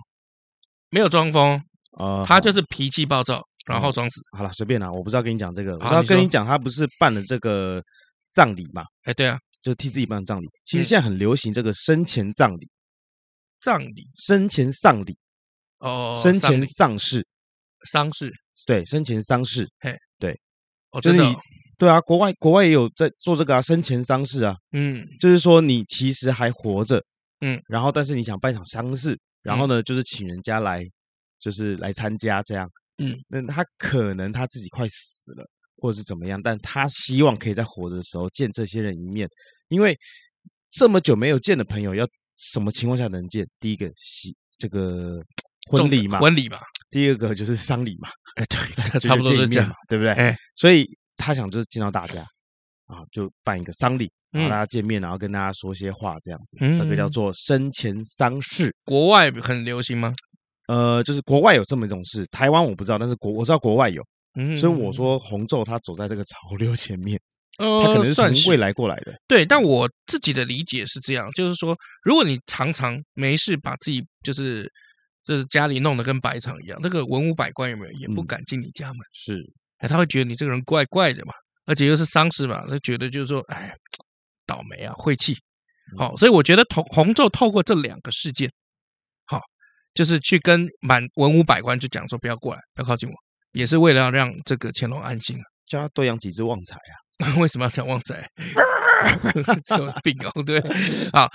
[0.89, 1.61] 没有装疯，
[1.97, 4.21] 啊，他就是脾气暴躁，然后装死。
[4.37, 7.81] 好了，随便啦，我不是要跟你讲这个，我是要跟你讲，他不是办了这个。
[8.33, 10.47] 葬礼嘛，哎，对啊，就是替自己办葬礼。
[10.63, 12.69] 其实现在很流行这个生前葬礼，
[13.61, 15.17] 葬礼、生前丧礼，
[15.79, 17.25] 哦，生前丧事，
[17.91, 18.31] 丧事，
[18.65, 20.39] 对，生前丧事，嘿，对，
[21.01, 21.35] 就是你，
[21.77, 27.03] 对啊，国外国外也有在做这个啊，生前丧事啊，嗯，就是说你其实还活着，
[27.41, 30.83] 嗯，然后但是你想办场丧事，然后呢，就是请人家来，
[31.39, 35.45] 就是来参加这样，嗯，那他可能他自己快死了。
[35.77, 39.27] 或者是怎么样，但他希望可以在活着的时候见这些人一面，
[39.67, 39.97] 因为
[40.69, 42.07] 这么久没有见的朋友，要
[42.41, 43.47] 什么情况下能见？
[43.59, 45.21] 第一个喜这个
[45.69, 46.57] 婚礼嘛，婚礼嘛，
[46.89, 48.59] 第二个就是丧礼嘛，哎，对，
[48.99, 50.11] 差不多是这样嘛，对不对？
[50.13, 52.19] 哎，所以他想就是见到大家
[52.87, 58.75] 啊，就办一个丧礼，然后大家见面，然后跟大家说些话，这样子，嗯、这个叫做生前丧事。
[58.83, 60.11] 国外很流行吗？
[60.67, 64.03] 呃，就是国外有这么一种事，台湾我不知道，但是国我知道国外有。
[64.35, 67.19] 嗯，所以我说红昼他走在这个潮流前面，
[67.57, 69.13] 呃，他可能是从未来过来的。
[69.27, 74.71] 对，但我自己的理解是这样，就是说，如果你常常没事把自己就是
[75.23, 78.97] 就是家里弄得跟白场一样，那个文武百官有没有也不敢进你家门？
[79.13, 79.43] 是，
[79.77, 81.33] 哎，他会觉得你这个人怪怪的嘛，
[81.65, 83.73] 而且又是丧事嘛，他觉得就是说，哎，
[84.45, 85.37] 倒霉啊，晦气。
[85.97, 88.49] 好，所以我觉得同红昼透过这两个事件，
[89.25, 89.41] 好，
[89.93, 93.15] 就是去跟满文武百官就讲说，不要过来，不要靠近我。
[93.51, 96.93] 也是为了要让这个乾隆安心啊，叫他多养几只旺财啊！
[97.37, 98.15] 为什么要讲旺仔？
[99.67, 100.43] 什么病哦？
[100.43, 100.61] 对，
[101.11, 101.27] 好，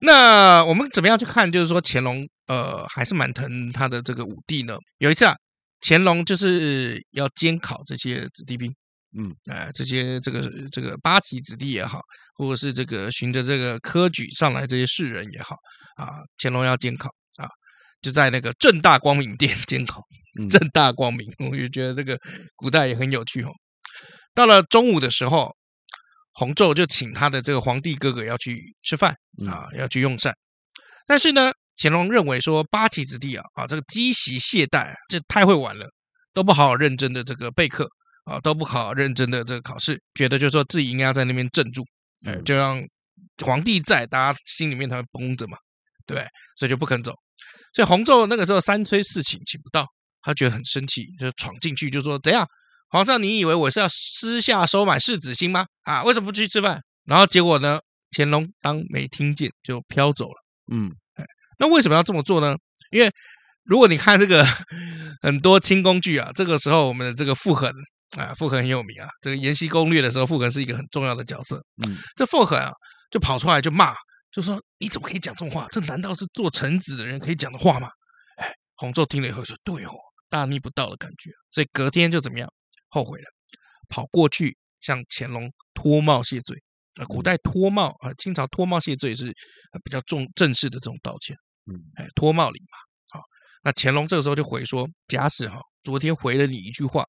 [0.00, 1.50] 那我们怎么样去看？
[1.50, 4.76] 就是说乾隆呃，还是蛮疼他的这个武帝呢。
[4.98, 5.34] 有一次啊，
[5.80, 8.70] 乾隆就是要监考这些子弟兵，
[9.18, 12.00] 嗯，啊、呃，这些这个这个八旗子弟也好，
[12.34, 15.56] 或者是这个循着这个科举上来这些士人也好，
[15.96, 17.48] 啊，乾隆要监考啊，
[18.02, 20.02] 就在那个正大光明殿监考。
[20.50, 22.18] 正大光明，我就觉得这个
[22.56, 23.52] 古代也很有趣哦。
[24.34, 25.54] 到了中午的时候，
[26.32, 29.16] 洪昼就请他的这个皇帝哥哥要去吃饭
[29.46, 30.34] 啊，要去用膳。
[31.06, 35.88] 但是呢，乾隆认为说八旗子弟啊啊，这个积习懈怠，这太会玩了，
[36.32, 37.88] 都不好好认真的这个备课
[38.24, 41.84] 啊，都不好好认真的这个考试，觉得就是说自己应该要在那边镇住，
[42.26, 42.82] 哎，就让
[43.44, 45.56] 皇帝在，大家心里面才会绷着嘛，
[46.06, 46.26] 对不对？
[46.56, 47.12] 所以就不肯走。
[47.72, 49.86] 所以洪昼那个时候三催四请，请不到。
[50.22, 52.48] 他觉得很生气，就闯进去就说：“怎样，
[52.88, 55.66] 皇上，你以为我是要私下收买世子心吗？
[55.82, 57.80] 啊，为什么不去吃饭？”然后结果呢，
[58.16, 60.44] 乾隆当没听见，就飘走了。
[60.72, 60.90] 嗯，
[61.58, 62.56] 那为什么要这么做呢？
[62.92, 63.10] 因为
[63.64, 64.46] 如果你看这个
[65.22, 67.68] 很多清宫剧啊，这个时候我们的这个傅恒
[68.16, 69.08] 啊，傅恒很有名啊。
[69.20, 71.60] 这个《延禧攻略》的时候，傅恒是一个很重要的角色。
[71.84, 72.70] 嗯，这傅恒啊，
[73.10, 73.92] 就跑出来就骂，
[74.30, 75.66] 就说：“你怎么可以讲这种话？
[75.72, 77.90] 这难道是做臣子的人可以讲的话吗？”
[78.38, 79.90] 哎，洪昼听了以后说：“对哦。”
[80.30, 82.48] 大逆不道的感觉，所以隔天就怎么样？
[82.94, 83.24] 后悔了，
[83.88, 86.56] 跑过去向乾隆脱帽谢罪。
[86.94, 89.26] 啊，古代脱帽啊，清朝脱帽谢罪是
[89.82, 91.36] 比较重正式的这种道歉。
[91.66, 92.78] 嗯，哎，脱帽礼嘛。
[93.10, 93.20] 好，
[93.64, 97.04] 那乾隆这个时候就回说：假使哈，昨天回了你一句话，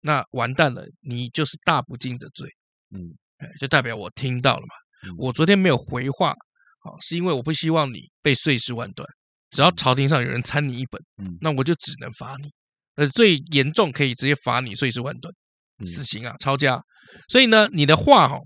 [0.00, 2.50] 那完蛋了，你就是大不敬的罪。
[2.90, 5.14] 嗯，哎，就代表我听到了嘛。
[5.16, 6.34] 我昨天没有回话，
[6.80, 9.08] 好，是因为我不希望你被碎尸万段。
[9.50, 11.00] 只要朝廷上有人参你一本，
[11.40, 12.50] 那我就只能罚你。
[12.98, 15.32] 呃，最严重可以直接罚你碎尸万段，
[15.86, 16.82] 死刑啊，抄家。
[17.28, 18.36] 所以呢，你的话哈，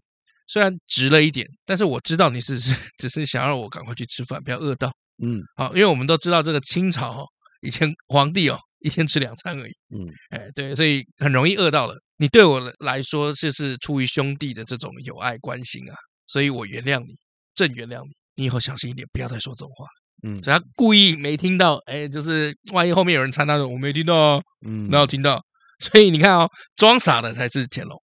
[0.47, 4.93] 虽然直了一点，但是我知道你是 是只是想让我赶快去吃饭，不要饿到。
[5.25, 7.25] 嗯，好，因为我们都知道这个清朝哈，
[7.63, 9.73] 以前皇帝哦一天吃两餐而已。
[9.97, 11.97] 嗯，哎，对，所以很容易饿到了。
[12.19, 17.15] 你对我来说就是出于兄弟的这种友爱关心啊，所以我原谅你，
[17.55, 18.11] 朕原谅你。
[18.35, 19.87] 你以后小心一点，不要再说这种话。
[20.23, 25.41] 嗯，所以他故意没听到，哎，就是万一后面有人掺他的，我没听到啊，嗯，没有听到，
[25.81, 28.01] 所以你看哦，装傻的才是乾隆，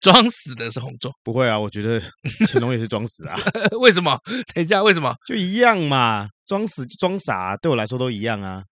[0.00, 1.12] 装死的是洪仲。
[1.22, 2.00] 不会啊，我觉得
[2.50, 3.36] 乾隆也是装死啊。
[3.80, 4.18] 为什么？
[4.54, 5.14] 等一下，为什么？
[5.26, 8.62] 就一样嘛，装死装傻，对我来说都一样啊。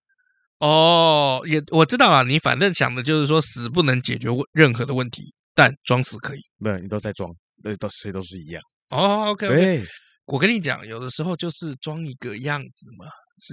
[0.61, 6.40] 哦，也我知道啊，你反正想的就是说死不能解决任何的问题，但装死可以。
[6.59, 7.31] 没有，你都在装，
[7.62, 8.62] 对，都谁都是一样。
[8.90, 9.87] 哦，OK，对，
[10.28, 13.06] 我跟你讲，有的时候就是装一个样子嘛，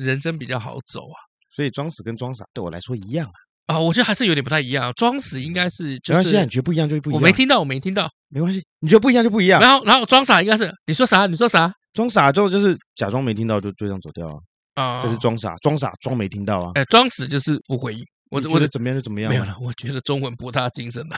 [0.04, 1.18] 人生比较好走啊。
[1.50, 3.76] 所以装死跟装傻对我来说一样啊。
[3.76, 4.92] 啊，我觉得还是有点不太一样。
[4.94, 7.20] 装死应该是，就是，没关系，你觉得不一样就不一样。
[7.20, 9.62] 我没听到，我没听到，没关系，你觉得不一样就不一样。
[9.62, 11.26] 然后，然后装傻应该是，你说啥？
[11.26, 11.72] 你说啥？
[11.94, 14.36] 装傻之后就是假装没听到，就就这样走掉啊。
[14.76, 16.72] 啊，这是装傻，装傻装没听到啊。
[16.76, 18.06] 哎，装死就是不回应。
[18.30, 19.30] 我我觉得怎么样就怎么样。
[19.30, 21.18] 没有了，我觉得中文博大精深了。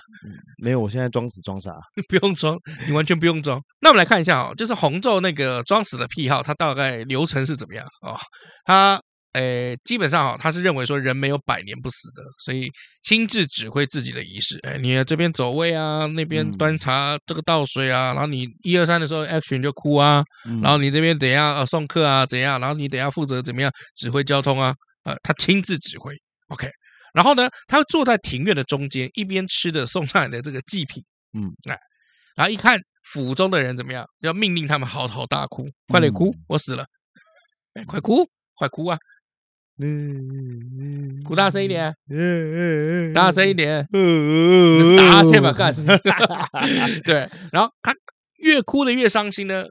[0.64, 1.72] 没有，我现在装死装傻，
[2.10, 3.62] 不用装，你完全不用装。
[3.82, 8.18] 那我们来看一下哦，就是红昼那个装死的癖好，他大概流程是怎么样啊？
[8.66, 9.02] 他。
[9.34, 12.72] 诶，基本上哈，他是认为说人没有百年不死的，所以
[13.04, 14.58] 亲自指挥自己的仪式。
[14.64, 20.24] 哎，你这边走位啊，那边端茶，这个倒水啊，然后你一二三的时候，action 就哭啊，
[20.64, 26.16] 然后你这边等一下呃送客啊怎样，然后你等一下负责怎么样指挥交通啊，呃，他亲自指挥
[26.48, 26.68] ，OK。
[27.18, 31.04] 然后呢，他会坐在庭院的中间，一边吃着送上来的这个祭品，
[31.34, 31.76] 嗯，哎，
[32.36, 36.86] 然后一看府中的人怎么样，要命令他们嚎啕大哭，快点哭，我死了，
[37.74, 39.00] 哎，快哭，快哭啊！
[39.80, 44.96] 嗯，哭大声一点，嗯嗯嗯，大声一点，嗯。
[44.96, 45.74] 嗯，吧，干，
[47.04, 47.92] 对，然后他
[48.44, 49.66] 越哭的越伤心呢，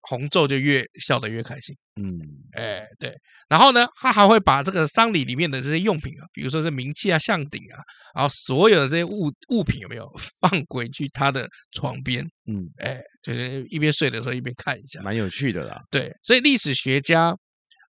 [0.00, 2.18] 洪仲就越笑得越开心，嗯，
[2.52, 3.14] 哎，对，
[3.48, 7.82] 然后呢，他还会把这个丧礼里面的这些用品啊，比如说是冥器啊、象鼎啊，
[8.14, 17.36] 然后所有的这些物物品有没有 放回去他的床边，嗯，哎，就是一边睡的时候一边看一下，蛮有趣的啦，对，所以历史学家，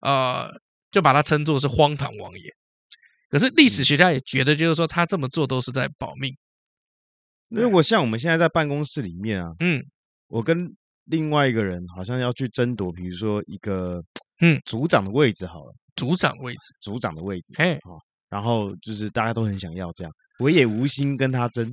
[0.02, 0.52] 呃。
[0.92, 2.52] 就把他称作是荒唐王爷，
[3.30, 6.36] 可是历史学家也觉得，就是说他这么做都是在保命。
[7.50, 7.80] 如果。
[7.84, 9.86] 像我们现在在办公室里面啊，嗯，
[10.26, 10.76] 我跟
[11.10, 14.04] 另外一个人好像要去争夺，比如说一个
[14.42, 14.60] 嗯。
[14.66, 17.78] 组长的位置好了，组长位置，组长的位置，嘿，
[18.30, 21.70] 然后就是大家都很想要这样，我也无心跟他争，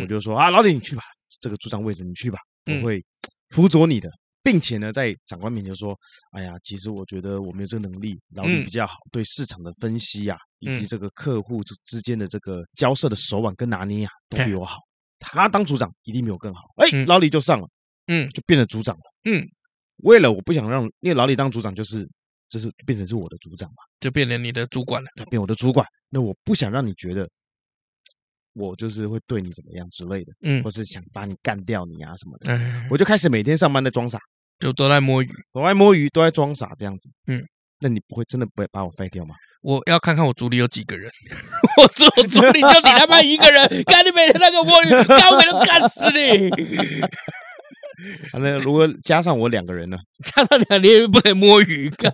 [0.00, 1.02] 我就说啊，老李你去吧，
[1.40, 3.04] 这个组长位置你去吧，我会
[3.50, 4.10] 辅佐你的。
[4.42, 5.94] 并且呢，在长官面前说
[6.32, 14.78] ：“哎呀，其实我觉得我没有这个能力，老李比较好，对市场的分析呀、啊，以及这个客户之之间的这个交涉的手腕跟拿捏呀、啊，都比我好。
[15.18, 16.62] 他当组长一定比我更好。
[16.76, 17.68] 哎，老李就上了，
[18.10, 19.02] 嗯，就变了组长了。
[19.24, 19.42] 嗯，
[20.02, 22.06] 为了我不想让，因为老李当组长就是
[22.48, 25.86] 就是变成是我的组长嘛，就变成你的主管了，他变我的主管。
[26.10, 27.26] 那我不想让你觉得。”
[28.52, 34.18] 我就是会对你怎么样之类的，嗯，或是想把你干掉你啊什么的，嗯，我就开始每天上班在装傻，
[34.58, 37.40] 就都在摸鱼，都在摸鱼，都在装傻这样子，嗯，
[37.78, 39.36] 那你不会真的不会把我废掉吗？
[39.62, 41.08] 我要看看我组里有几个人，
[41.80, 46.50] 我组组里就你他妈一个人，干你每天那个摸鱼，干我都干死你。
[48.32, 49.98] 那如果加上我两个人呢？
[50.24, 52.12] 加上两个人也不能摸鱼干。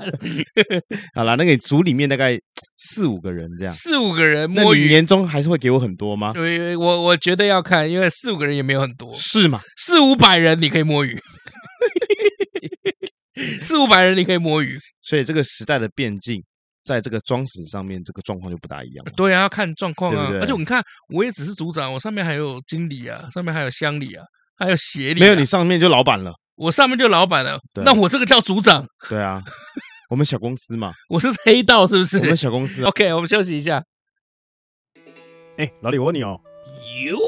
[1.14, 2.38] 好了，那个组里面大概
[2.76, 6.32] 四五个人这样，四五个人摸鱼，年终还是会给我很多吗？
[6.32, 9.60] 对，我我觉得要看，因为四五个人也没有很多，是吗？
[9.76, 11.18] 四五百人你可以摸鱼，
[13.62, 16.42] 四五百人你可以摸鱼，所以这个时代的变境，
[16.84, 19.04] 在这个装死上面，这个状况就不大一样。
[19.16, 24.24] 对啊，要看状况啊，对对，而且你看，我也只是组长，我上面还有经理啊，上面还有乡里啊。
[24.56, 28.86] 还有协理，没有你上面就老板了，我上面就老板了，那我这个叫组长。
[29.08, 29.42] 对啊，
[30.08, 32.18] 我们小公司嘛，我是黑道是不是？
[32.18, 32.82] 我们小公司。
[32.84, 33.82] OK，我们休息一下。
[35.58, 36.40] 哎，老李，我问你哦。
[37.04, 37.18] 哟。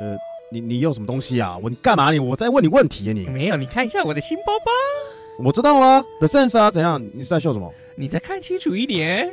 [0.00, 0.16] 呃，
[0.52, 1.58] 你你有什么东西啊？
[1.60, 2.20] 我你干嘛你？
[2.20, 3.26] 我在问你问题啊你。
[3.26, 4.70] 没有，你看一下我的新包包。
[5.44, 7.00] 我知道啊，The Sense 啊，怎样？
[7.14, 7.72] 你是在笑什么？
[7.96, 9.32] 你再看清楚一点。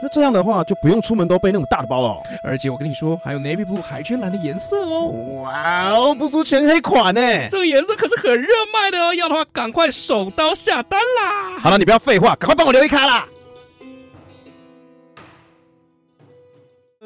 [0.00, 2.22] 那这样的话，就不用出门都背那么大的包了，哦。
[2.42, 5.06] 而且我跟你说，还有 navy blue 海军蓝的颜色哦。
[5.42, 7.20] 哇哦，不出全黑款呢。
[7.50, 11.58] 这个颜色可是很热卖的哦，要的话赶快手刀下单啦！
[11.58, 13.24] 好了，你不要废话，赶快帮我留一卡啦。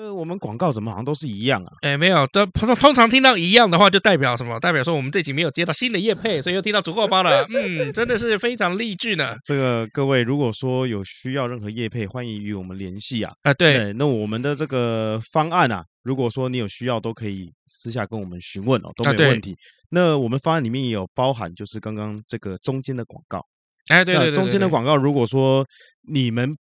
[0.03, 1.73] 呃，我们广告怎么好像都是一样啊？
[1.83, 4.59] 哎，没有，都通通常听到一样的话，就代表什么？
[4.59, 7.47] 代表说我们这集没有接到新的业配，所以又听到足够包了。
[7.55, 9.37] 嗯，真的是非常励志呢。
[9.45, 13.33] 这个各位，如果说有需要任何业配，欢迎与我们联系啊。
[13.43, 19.57] 啊，对，那我们的这个方案啊，如果说你有需要，都可以私下跟我们询问哦，都没有问题。
[19.91, 23.41] 那我们方案里面也有包含，就是刚刚这个中间的广告。
[23.87, 25.65] 哎，对对对，中间的广告，如果说
[26.09, 26.57] 你们。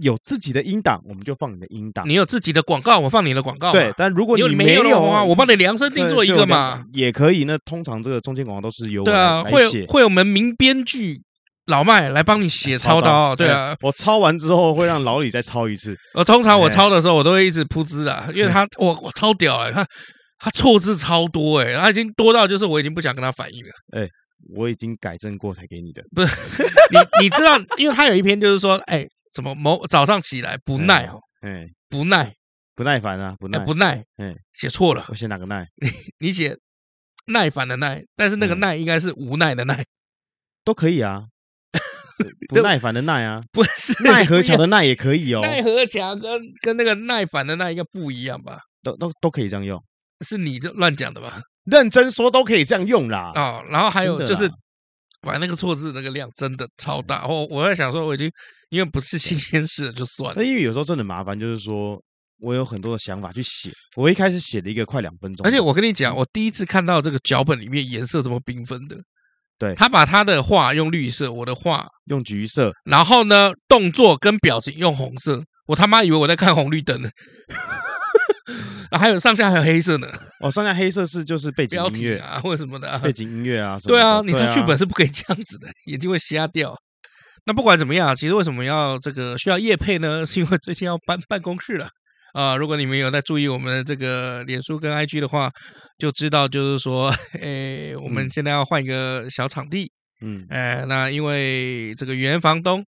[0.00, 3.72] 有自己的音档，我们就放你的音档；你有自己的广告，我放你的广告。
[3.72, 7.44] 对，但如果你没有的话，我帮你量身定做一个嘛，也可以。
[7.44, 11.20] 那通常这个中间广告都是由对啊，会会有我们名编剧
[11.66, 13.34] 老麦来帮你写操刀。
[13.34, 15.96] 对啊，我抄完之后会让老李再抄一次。
[16.14, 19.84] 呃，通常我抄的时候，我都会一直扑兹啊，因为他我我超屌哎，他
[20.38, 23.70] 他错字超多哎，他已经多到就是我已经不想跟他反应了。
[24.00, 24.08] 哎。
[24.54, 26.36] 我已经改正过才给你的，不是
[26.90, 32.34] 你你知道，因为他有一篇就是说，哎，怎么某早上起来不耐哦，哎，不耐
[32.74, 35.66] 不耐烦啊，不耐不耐，哎，写错了，我写哪个耐？
[36.20, 36.56] 你写
[37.26, 39.84] 耐烦的耐，但是那个耐应该是无奈的耐，
[40.64, 41.24] 都可以啊，
[42.48, 48.60] 不耐烦的耐啊， 不是奈何桥的奈也可以哦，奈何桥跟跟那个耐烦的耐应该不一样吧？
[48.82, 49.82] 都都都可以这样用，
[50.24, 51.42] 是你这乱讲的吧？
[51.70, 53.32] 认真说都可以这样用啦。
[53.34, 54.50] 哦，然后还有就是，
[55.20, 57.26] 把那个错字那个量真的超大。
[57.28, 58.30] 我我在想说，我已经
[58.70, 60.34] 因为不是新鲜事了，就算了。
[60.36, 62.00] 那因为有时候真的麻烦，就是说
[62.40, 63.70] 我有很多的想法去写。
[63.96, 68.96] 我一开始写了一个快两分钟，而且我跟你讲，我第一次看到这个脚本里面颜色这么缤纷的。
[69.58, 75.42] 对，他把他的画用绿色，我的画用橘色，然后呢，动作跟表情用红色。
[75.66, 77.10] 我他妈以为我在看红绿灯呢。
[78.90, 80.08] 啊，还有上下还有黑色呢。
[80.40, 83.78] 哦，上下黑色是就是背景音乐啊，或者什么的、啊、背景音乐啊。
[83.84, 86.74] 对啊，你这剧本是不可以这样子的，眼睛会瞎掉。
[87.44, 90.24] 那不管怎么样，其实为什么要这个需要业配呢？
[90.26, 91.86] 是因为最近要搬办公室了
[92.34, 92.56] 啊、呃。
[92.56, 95.50] 如果你们有在注意我们的这个脸书跟 IG 的话，
[95.98, 99.90] 就知道就是说，哎，我们现在要换一个小场地。
[100.20, 102.84] 嗯，哎，那因为这个原房东，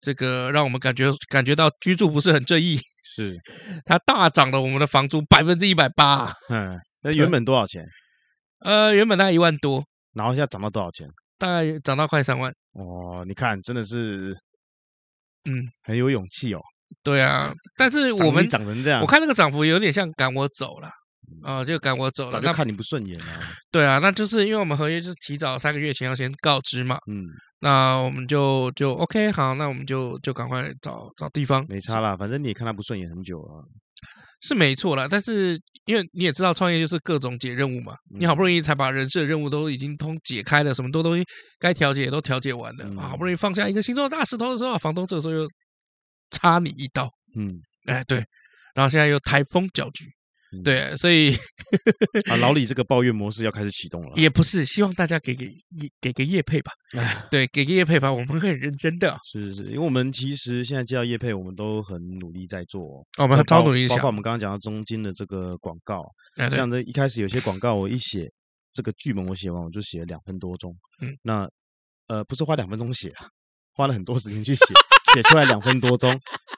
[0.00, 2.80] 这个让我们感觉感觉到居住不是很正义。
[3.04, 3.36] 是，
[3.84, 6.32] 它大涨了我们的房租百分之一百八。
[6.48, 7.84] 嗯，那原本多少钱？
[8.60, 11.06] 呃，原本大概一万多，然后现在涨到多少钱？
[11.38, 12.50] 大概涨到快三万。
[12.72, 14.34] 哦，你看，真的是，
[15.44, 16.60] 嗯，很有勇气哦。
[17.02, 20.88] 对啊，但是 我们涨成这样，我看那个涨幅有点像赶我走了。
[21.42, 23.26] 啊、哦，就赶我走了，那看你不顺眼啊。
[23.70, 26.98] 对啊，那就是因为我们合约就是提早三个月前要先告知嘛。
[27.10, 27.24] 嗯，
[27.64, 31.64] 那我们就就 OK，好，那我们就就赶快找找地方。
[31.66, 33.64] 没差啦，反正你也看他不顺眼很久了，
[34.42, 35.08] 是没错啦。
[35.10, 37.94] 但是因为你也知道，创业就是各种解任务嘛。
[38.12, 41.24] 嗯、你好不容易才把人事的任务都已经通解开了，什么多东西
[41.58, 45.48] 该调解也都调解完了，嗯、好不容易放下一个心中的大石头的时候，房东这个时候又
[46.32, 47.08] 插你一刀。
[47.34, 48.22] 嗯，哎对，
[48.74, 50.04] 然后现在又台风搅局。
[50.62, 51.34] 对，所以
[52.26, 54.12] 啊，老李这个抱怨模式要开始启动了。
[54.16, 55.50] 也不是，希望大家给给
[56.00, 56.72] 给个叶配吧。
[57.30, 59.18] 对，给个叶配吧，我们会很认真的。
[59.24, 63.04] 是是是，因为我们其实现在接到叶配，我们都很努力在做。
[63.18, 66.04] 哦，我们超努力，包括我们刚刚讲到中间的这个广告，
[66.50, 68.30] 像这一开始有些广告，我一写
[68.72, 70.76] 这个剧本，我写完我就写了两分多钟。
[71.00, 71.48] 嗯，那
[72.08, 73.26] 呃，不是花两分钟写啊，
[73.72, 74.64] 花了很多时间去写。
[75.14, 76.10] 写出来两分多钟，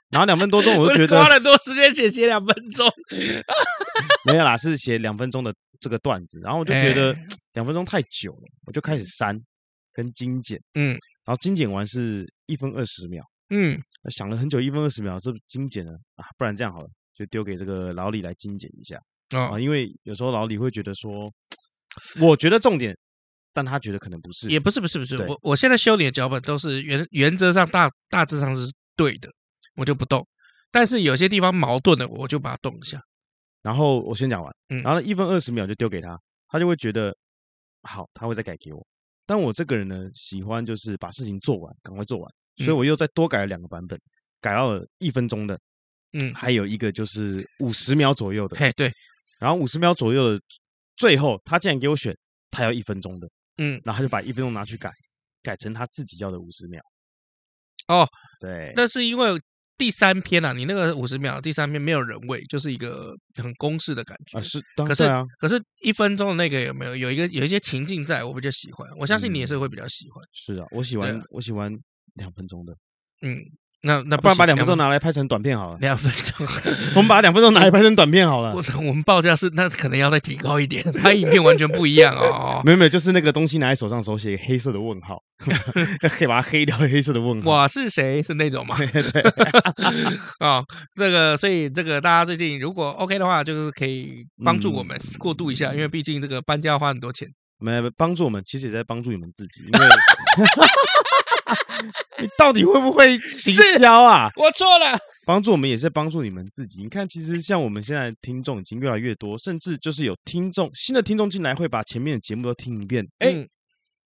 [0.09, 2.91] 然后两分多钟我就觉得花了多时间写写两分钟，
[4.25, 7.15] 没有啦，是写两分钟的这个段子，然后我就觉得
[7.53, 9.39] 两分钟太久了，我就开始删
[9.93, 10.89] 跟精简，嗯，
[11.25, 18.99] 然后精简完是一分二十秒，嗯，想了很久，一分二十秒是精简了啊，不然这样好了，就丢给这个老李来精简一下
[19.39, 21.31] 啊，因为有时候老李会觉得说，
[22.21, 22.97] 我觉得重点。
[23.57, 25.17] 但他觉得可能不是，也不是，不是，不是。
[25.23, 29.31] 我我现在修你的脚本都是原原则上大大致上是对的，
[29.77, 30.29] 我就不动。
[30.71, 33.01] 但是有些地方矛盾的，我就把它动一下。
[33.63, 37.17] 然后我先讲完，嗯，然后一分二十秒就丢给他，他就会觉得
[37.85, 38.87] 好，他会再改给我。
[39.25, 43.99] 但我这个人呢，喜欢就是把事情做完，赶快做完，所以我又再多改了两个版本，
[44.43, 45.59] 改到了一分钟的，
[46.13, 48.93] 嗯，还有一个就是五十秒左右的，嘿，对。
[49.41, 50.43] 然后五十秒左右的，
[50.97, 52.15] 最后他竟然给我选，
[52.51, 53.29] 他要一分钟的。
[53.59, 54.91] 嗯，然后他就把一分钟拿去改，
[55.43, 56.83] 改成他自己要的五十秒。
[57.89, 58.09] 哦，
[58.41, 59.41] 对，那是因为
[59.79, 64.43] 第三篇啊，你那个五十秒第三篇没有人味，就是一个很公式的感觉啊。
[64.43, 68.89] 是，可是啊，可是一分钟的那个有没有有一个有一些情境在，我比较喜欢。
[68.99, 70.23] 我相信你也是会比较喜欢。
[70.33, 71.73] 是啊，我喜欢我喜欢
[72.15, 72.77] 两分钟的。
[73.23, 73.41] 嗯。
[73.87, 75.79] 那那不然把两分钟拿来拍成短片好了。
[75.81, 76.47] 两分钟，
[76.97, 78.53] 我们把两分钟拿来拍成短片好了。
[78.53, 82.61] 我我们报价是那可能要再提高一点，拍影片完全不一样哦。
[82.67, 85.23] 没有没有，就是那个东西拿在手上的时候写黑色的问号，
[86.19, 87.51] 可以把它黑掉黑色的问号。
[87.51, 88.23] 我是谁？
[88.23, 88.77] 是那种吗？
[88.79, 89.23] 对。
[90.41, 90.63] 啊，
[90.97, 97.29] 这个所以这个大家最近如果 OK 的话，就是可以帮助我们过渡一下，因为毕竟这个搬家要花很多钱。
[97.59, 99.89] 没有帮助我们，其实也在帮助你们自己，因为。
[102.19, 104.31] 你到底会不会 行销啊？
[104.37, 106.83] 我错了，帮助我们也是帮助你们自己。
[106.83, 113.07] 你看，其实像我们现在听众已经越来越多，甚至就是有听众新的听众进来，会把前面的节目都听一遍。
[113.19, 113.47] 哎，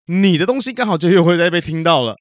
[0.05, 2.15] 你的东西刚好就又会再被听到了。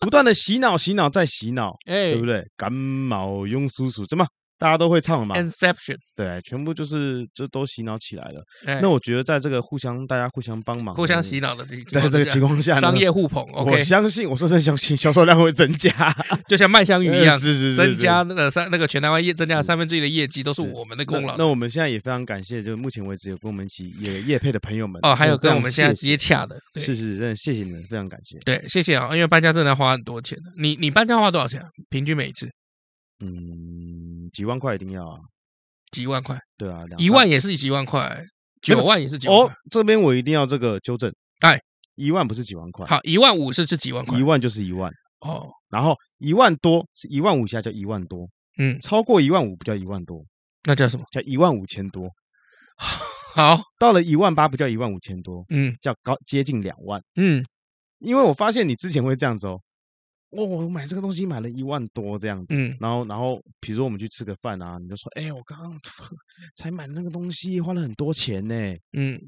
[0.00, 2.44] 不断的洗脑，洗脑再洗脑，哎，对不对？
[2.56, 4.26] 感冒用叔叔，怎么？
[4.58, 8.42] 大家都会唱了嘛？Inception，对，全部就是就都洗脑起来了。
[8.66, 15.90] 欸、那我觉得在这个互相大家互相帮忙、互相洗脑的这在这个情况下，商业互捧我相信，我说真相信销售量会增加，
[16.48, 21.36] 就像麦香鱼一样， 是是是，是，增加那个三那个全台湾业增加三分之一的业绩都是我们的功劳。
[21.36, 28.38] 那，我们现在也非常感谢，就是目前为止有跟我们一起也业配的朋友们哦，还有跟我们现在接洽的，是是，真的谢谢你们，非常感谢。
[28.44, 30.44] 对，谢谢啊，因为搬家真的要花很多钱的。
[30.58, 31.66] 你你搬家花多少钱啊？
[31.90, 32.48] 平均每一次？
[33.20, 33.30] 嗯，
[34.34, 35.18] 几万块一定要啊，
[35.92, 38.22] 几万块，对啊，一万也是几万块，
[38.60, 39.46] 九万也是几万块。
[39.46, 41.58] 哦，这边我一定要这个纠正，哎，
[41.94, 48.28] 一万不是几万块，好，一万五是是几万块，一万就是一万哦，然后一万多是一万五以下叫一万多，
[48.58, 50.24] 嗯，超过一万五不叫一万多，
[50.64, 51.06] 那叫什么？
[51.12, 52.10] 叫一万五千多。
[53.34, 57.44] 好，到了一万八不叫一万五千多，嗯，叫高接近两万，嗯，
[58.00, 59.60] 因为我发现你之前会这样子哦。
[60.36, 65.78] 哦，我买这个东西买了一万多这样子，嗯，然后然后比如说我们去吃个饭啊，你就说，哎，我刚刚
[66.56, 68.54] 才买那个东西，花了很多钱呢，
[68.92, 69.20] 嗯，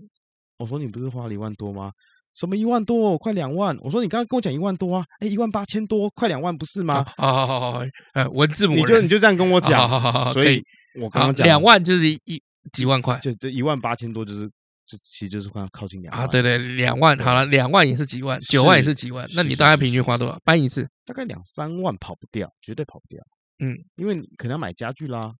[0.58, 1.90] 我说你不是花了一万多吗？
[2.34, 3.76] 什么一万多，快两万？
[3.80, 7.04] 我说你刚刚跟我讲一万多啊，哎，一万八千多，快两万不是吗？
[7.16, 7.82] 好好好好，
[8.14, 10.62] 呃，文字母，你就你就这样跟我讲，好好好，所以
[11.00, 12.42] 我刚刚讲两万就是一
[12.72, 14.50] 几万块，就这一万八千多就是。
[14.86, 16.26] 这其实就是快要靠近两万啊！
[16.26, 19.26] 对对，两万好了，两万也是几万，九万也是几万。
[19.34, 20.88] 那你大概平均花多少搬一次？
[21.04, 23.20] 大概两三万跑不掉，绝对跑不掉。
[23.58, 25.32] 嗯，因为你可能要买家具啦，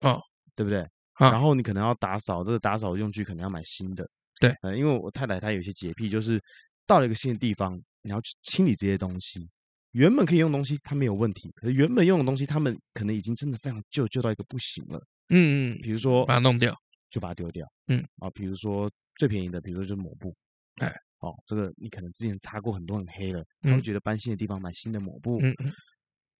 [0.00, 0.20] 哦，
[0.56, 0.86] 对不对？
[1.18, 4.08] 然后你可能要打扫，这个打扫用具可能要买新的。
[4.40, 6.40] 对，因为我太太她有些洁癖，就是
[6.86, 9.48] 到了一个新的地方，你要去清理这些东西。
[9.92, 14.98] 原本可以用东西它没有问题，可是原本用的东西，他们可能已经真的非常旧，旧到一个不行了。
[15.30, 16.72] 嗯嗯，比如说把它弄掉。
[17.10, 18.04] 就把它丢掉，嗯。
[18.18, 20.34] 啊，比如说最便宜的，比如说就是抹布，
[20.80, 25.72] 哎，哦，这个你可能之前擦过很多很黑了，他会觉得搬新的地方买新的抹布，嗯嗯，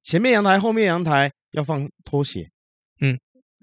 [0.03, 2.49] 前面阳台后面阳台要放拖鞋，
[3.01, 3.19] 嗯，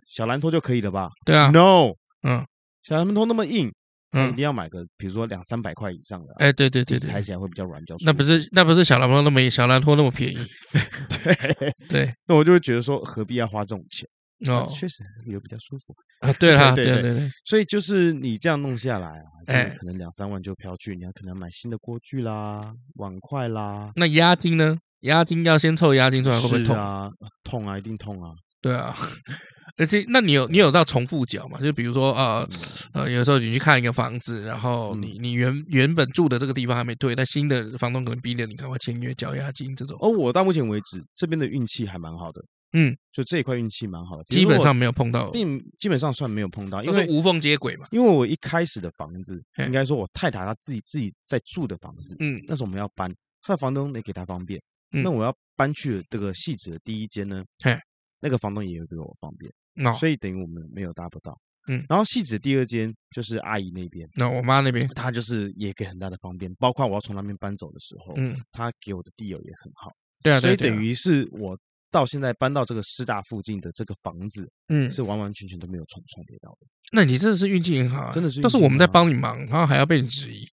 [0.07, 1.09] 小蓝拖就可以了吧？
[1.25, 1.93] 对啊，No，
[2.23, 2.45] 嗯，
[2.83, 3.71] 小蓝拖那么硬，
[4.11, 7.21] 嗯，一定要买个比如说两三百块以上的，哎，对对对，踩。
[7.21, 8.47] 起来会比较软，比较那不是。
[8.51, 10.35] 那不是小蓝拖那么小蓝拖那么便宜，
[11.23, 11.71] 对。
[11.89, 14.07] 对，那我就会觉得说何必要花这种钱？
[14.47, 23.91] 哦，确实有比较舒服啊， 对啦，对对对，所以就是你这样弄下来啊，哎，可能两三万就飘去，你要可能要买新的锅具啦、碗筷啦。
[23.95, 24.77] 那押金呢？
[25.01, 27.09] 押金要先凑押金出来，会不会痛啊？
[27.43, 28.31] 痛啊，一定痛啊！
[28.59, 28.95] 对啊，
[29.77, 31.59] 而且那你有你有到重复缴吗？
[31.61, 32.49] 就比如说呃
[32.93, 39.95] 呃，有时候你去看一个房子，然后你你原原本住的这个地方还没退，但新的房东可能逼着你赶快签约缴押金这种。
[40.01, 42.43] 哦，我到目前为止这边的运气还蛮好的。
[42.77, 47.87] 嗯，就这一块运气蛮好的，基本上没有碰到，并基本上算没有碰到，因为无缝接轨嘛。
[47.91, 53.09] 因为我一开始的房子，应该说我太太她自己自己在住的房子，嗯，那时候我们要搬，
[53.41, 57.73] 她的房东没给她方便，那我要搬去这个细子的第一间呢，嘿。
[58.19, 69.91] 那个房东也有给我方便，所以等于我们没有 double 到，嗯，然后细子第二间就是阿姨那边，那我妈那边，她就是也给很大的方便，包括我要从那边搬走的时候，嗯，她给我的地友也很好，
[70.23, 71.57] 对啊，所以等于是我。
[71.95, 76.67] 到现在搬到这个师大附近的这个房子，嗯，是完完全全都没有重重叠到的。
[76.91, 78.41] 那你真的是运气很好，真的是。
[78.41, 80.45] 都是我们在帮你忙，然后还要被你质疑。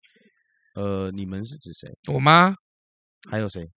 [0.76, 1.92] 呃，你们是指谁？
[2.12, 2.54] 我妈，
[3.28, 3.68] 还有谁？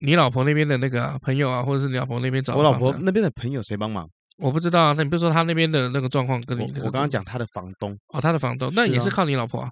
[0.00, 4.06] 你老婆那边的那个朋友啊，或者是你老婆那边找我老婆那边的朋友谁帮忙？
[4.36, 4.94] 我不知道啊。
[4.94, 9.70] 那你比如说他那边的那个状况跟你，我刚刚讲他的房东哦，他的房东，那也是靠你老婆啊。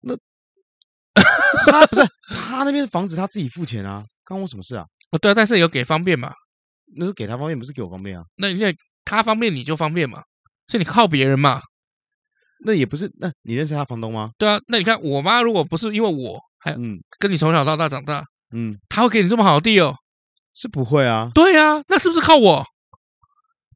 [0.00, 0.16] 那
[1.66, 4.86] 他不是他那边的房子他自己付钱啊，关我什么事啊？
[5.10, 6.32] 哦，对啊，但是有给方便嘛？
[6.96, 8.24] 那是给他方便，不是给我方便啊。
[8.36, 10.22] 那因为他方便，你就方便嘛。
[10.68, 11.62] 所以你靠别人嘛。
[12.64, 14.30] 那也不是，那你认识他房东吗？
[14.36, 19.96] 对啊，那你看我妈，如果不是因为我，还嗯，跟你从小到大长大，嗯，他会给你这么好的地哦？
[20.54, 21.30] 是不会啊。
[21.34, 22.66] 对啊，那是不是靠我？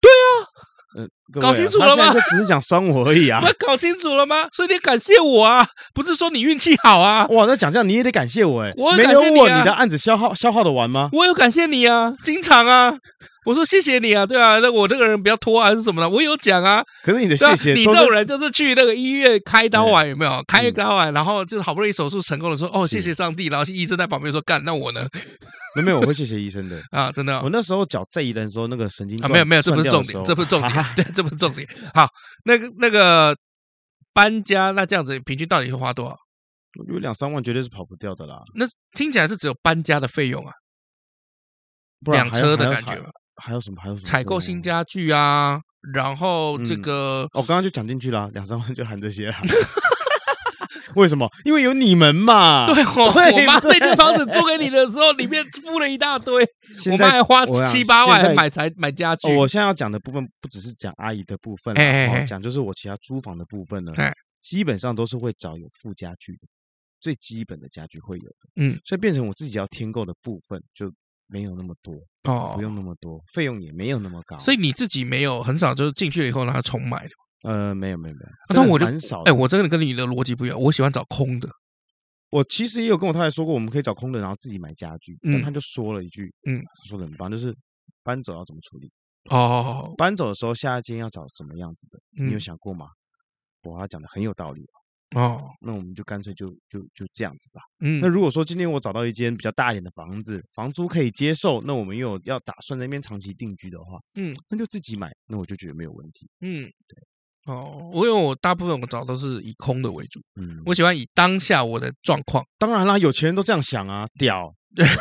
[0.01, 0.72] 对啊。
[0.99, 1.09] 嗯，
[1.41, 2.13] 搞清楚了吗？
[2.13, 3.43] 他只是想酸我而已啊！
[3.59, 4.47] 搞清楚了吗？
[4.53, 7.27] 所以你感谢我啊，不是说你运气好啊！
[7.31, 8.71] 哇，那讲这样你也得感谢我哎！
[8.77, 11.09] 我没有我，你的案子消耗消耗的完吗？
[11.13, 12.95] 我有感谢你啊，经常啊！
[13.45, 16.85] 我说谢谢你啊，对啊，那我这个人比较拖还是什么的，我有讲啊。
[17.03, 20.43] 可是你的谢谢，你这种人就是去那个医院开刀啊有没有？
[20.47, 25.07] 开刀啊，然后就是好不容易手术成功了，说哦谢谢上帝，然后医生在旁边说干，那我呢？
[25.75, 27.41] 没有没有，我会谢谢医生的啊，真的。
[27.43, 31.67] 我那时候脚这一的时候，那个神经啊，没有没有，这不是重点，这不是重点， 对，这不是重点。
[31.95, 32.07] 好，
[32.45, 33.37] 那个那个
[34.13, 36.17] 搬家，那这样子平均到底会花多少？
[36.79, 38.41] 我觉得两三万绝对是跑不掉的啦。
[38.55, 38.65] 那
[38.95, 40.53] 听起来是只有搬家的费用啊，
[42.13, 43.03] 两车的感觉。
[43.37, 43.77] 还有什么？
[43.81, 44.07] 还有什么？
[44.07, 45.61] 采购新家具啊，
[45.95, 49.35] 然后这个，我刚刚就讲进去了，两三万就含这些了。
[50.95, 51.27] 为什么？
[51.45, 52.67] 因为有你们嘛。
[52.73, 56.45] 对我，对我妈那间房子租给你的时候，里面付了一大堆，
[56.93, 59.35] 我妈还花七八万买才买家具。
[59.35, 61.75] 我现在要讲的部分不只是讲阿姨的部分，
[62.27, 63.93] 讲就是我其他租房的部分呢，
[64.43, 66.41] 基本上都是会找有附家具的，
[67.01, 68.37] 最基本的家具会有的。
[68.57, 70.93] 嗯，所以变成我自己要添购的部分就
[71.33, 71.95] 没有那么多
[72.31, 74.39] 哦，不用那么多，费用也没有那么高。
[74.39, 77.11] 所以你自己没有很少就是进去了以后让他重买的。
[77.45, 79.23] 呃，没有没有没有，但我就很少。
[79.23, 81.49] 哎，我真的跟你的逻辑不一样，我喜欢找空的。
[82.31, 85.19] 我其实也有跟我太太说过，我们可以找空的，然后自己买家具。
[85.23, 87.53] 但他就说了一句，嗯，说的很棒，就是
[88.05, 88.91] 搬走要怎么处理？
[89.31, 91.99] 哦，搬走的时候下一间要找什么样子的？
[92.25, 92.87] 你有想过吗？
[93.63, 94.75] 哇，他讲的很有道理哦。
[95.61, 97.61] 那我们就干脆就就就这样子吧。
[97.81, 106.29] 嗯，那如果说今天我找到一间比较大一点的房子，房租可以接受，那我们又有要打算在那边长期定居的话，嗯，那就自己买，那我就觉得没有问题。
[106.41, 106.99] 嗯，对。
[107.45, 112.45] 哦，我因为我大部分我找都是以空的为主，嗯，我喜欢以当下我的状况。
[112.57, 114.55] 当然啦，有钱人都这样想啊，屌，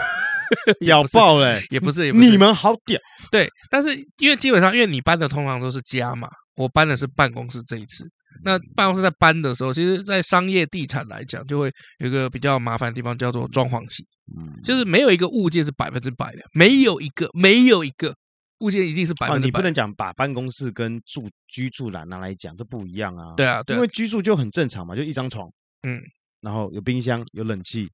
[0.82, 3.00] 屌爆嘞，也不是，也不是，你们好屌，
[3.30, 3.48] 对。
[3.70, 8.10] 但是因为基本上，因为你搬的通常都是家嘛，我搬的是办公室这一次。
[8.44, 14.06] 那办公室在搬的时候，其实，在商业地产来讲，就会有一个比较麻烦的地方，叫做装潢期，
[14.38, 18.16] 嗯，就是没有一个物件是百分之百的，没有一个，没有一个。
[18.60, 19.46] 物件一定是百分之百。
[19.48, 23.34] 你不能讲把办公室跟住居住来拿来讲，这不一样啊。
[23.36, 25.50] 对啊，对，因为居住就很正常嘛，就一张床，
[25.82, 26.00] 嗯，
[26.42, 27.90] 然后有冰箱、有冷气、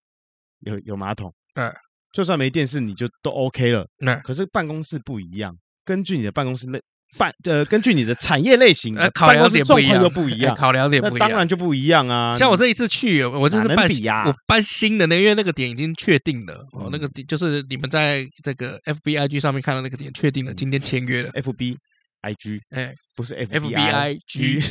[0.61, 1.73] 有有马桶，嗯，
[2.11, 3.87] 就算没电视，你就都 OK 了。
[3.99, 6.81] 那可是办公室不一样，根据你的办公室类。
[7.17, 12.35] 办呃，根据你的产业类型，呃， 考量点不一样，不一样，考量点不一样，当然就不一样啊。
[12.35, 13.89] 像我这一次去，我这是办，
[14.25, 21.31] 我办新的那，因为那个点已经确定了，哦，那个点就是你们在这个 FBIG 上面看到那个点确定了，今天签约了。
[21.31, 24.69] FBIG，哎，不是 FBIG，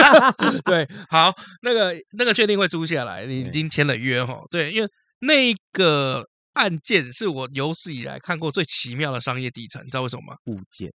[0.66, 1.32] 对，好，
[1.62, 4.42] 那个那个确定会租下来，你已经签了约哈。
[4.50, 4.88] 对，因为
[5.20, 10.36] 那个案件是我有史以来看过最奇妙的商业地产，你知道为什么吗？
[10.46, 10.92] 物件，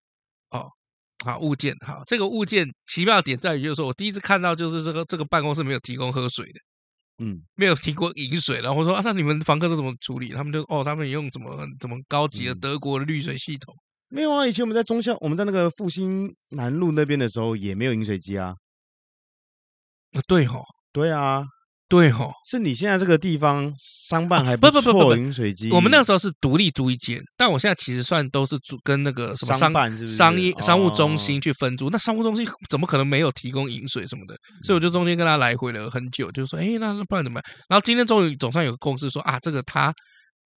[0.52, 0.68] 哦。
[1.24, 6.60] 好物件，好，这个物件奇妙点在于，就是说我第一次看到，就是这个这个办公室没有提供喝水的，
[7.24, 10.34] 嗯，没有提供饮水，然后我说啊，那你们房客都怎么处理？
[10.34, 13.74] 他们就哦，他们也用什么什么高级的德国的滤水系统？
[14.10, 18.54] 没有啊，以前我们在中校，我们在那个复兴南路那边的时候也没有饮水机啊。
[20.12, 20.60] 啊，对哈，
[20.92, 21.44] 对啊。
[21.94, 25.70] 对吼，是你现在这个地方商办还不错，饮水机。
[25.70, 31.92] 我们那个时候是独立租一间，但我现在其实算都是租跟那个什么商办是不是商业商务中心去分租。
[31.92, 34.36] 那商务中心怎么可能没有提供饮水什么的？
[34.64, 37.54] 所以我就中间跟他来回了很久，就说，哎，那那不然怎么办？
[37.70, 39.94] 然后今天终于总算有个共识说啊，这个他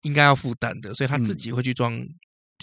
[0.02, 2.00] 应该要负担的，所以他自己会去装。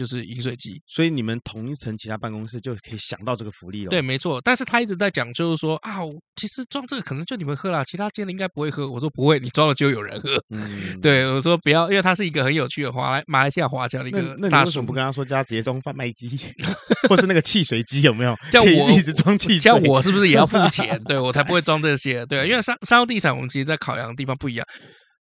[0.01, 3.91] 就是饮水机，所以你们同一层其他办公室就可以想到这个福利了。
[3.91, 4.41] 对，没错。
[4.43, 5.99] 但是他一直在讲，就是说啊，
[6.35, 8.89] 其实装这个可能就你们喝了，其他间的应该不会喝。
[8.89, 10.43] 我说不会，你装了就有人喝。
[10.49, 14.35] 嗯，对，我说不要，因为他是一个很有趣的华马来西亚华侨的一个。
[14.39, 16.35] 那你为什么不跟他说叫他直接装贩卖机，
[17.07, 18.35] 或是那个汽水机有没有？
[18.51, 20.99] 叫我一直装汽水，像我是不是也要付钱？
[21.05, 22.25] 对，我才不会装这些。
[22.25, 24.65] 对，因为商商业地产，我们其实在考量的地方不一样。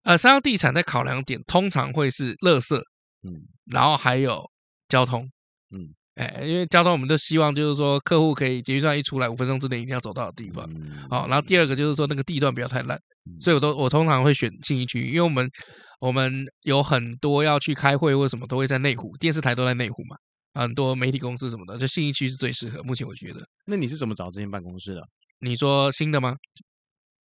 [0.05, 2.74] 呃，商业地产在考量点通常会是垃圾，
[3.22, 4.49] 嗯，然后还有
[4.91, 5.26] 交通。
[5.70, 10.68] 嗯，哎，因为交通，我们都希望就是说，客户可以捷运站一出来，五分钟之内一定要走到的地方。
[11.09, 13.01] 好，然后第二个就是说，那个地段不要太烂，
[13.41, 15.49] 所以我都我通常会选信义区，因为我们
[16.01, 20.16] 我们有很多要去开会或什么都会在内湖，电视台都在内湖嘛，
[20.55, 22.82] 很多媒体公司什么的，就信义区是最适合。
[22.82, 25.03] 目前我觉得，那你是怎么找这间办公室的？
[25.38, 26.36] 你说新的吗？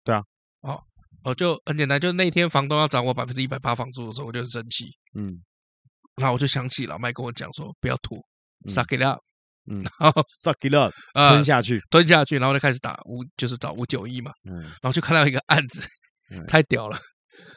[0.05, 0.23] 对啊，
[0.63, 0.83] 哦
[1.25, 4.87] 哦，就很简单，就那天房东要涨我百分之一百八房租的时候，我就很生气。
[5.15, 5.41] 嗯，
[6.17, 8.19] 然后我就想起老麦跟我讲说，不要拖。
[8.69, 9.19] Suck it up，
[9.69, 15.85] 嗯，然后 suck it up， 吞下去，吞下去，然后就开始打五，就是找五九一嘛，嗯，然后就看到一个案子，
[16.47, 16.97] 太屌了，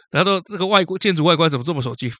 [0.09, 2.11] 然后说这个外国建筑外观怎么这么熟悉，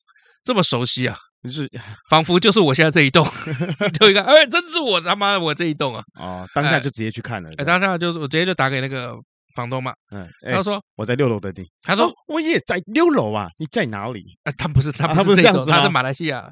[0.44, 1.18] 这么熟悉啊？
[1.44, 1.70] 就是
[2.10, 3.24] 仿佛就是我现在这一栋，
[4.00, 6.04] 就一个，哎，真是我他妈我这一栋啊！
[6.20, 9.16] 哦，当下就直接去看了，哎，当下就是我直接就打给那个
[9.56, 14.38] 房东嘛，嗯，他说我在六楼等你，他说我也在六楼啊，你在哪里？
[14.44, 16.48] 哎，他不是他不是这样子，他在马来西亚。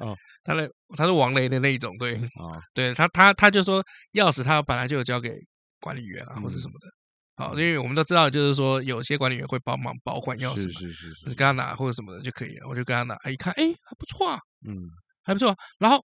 [0.46, 3.82] 他的他是王雷的那一种，对，哦、对他他他就说
[4.12, 5.38] 钥匙他本来就有交给
[5.80, 6.88] 管理员啊，或者什么的，
[7.36, 14.38] 好，因为我们都知道，就是说有些管理员会帮忙保管钥匙，是是是是，跟他拿或者什么的就可以了，我就跟他拿，一看，哎，还不错啊，
[14.68, 14.76] 嗯，
[15.22, 15.56] 还不错。
[15.78, 15.98] 然后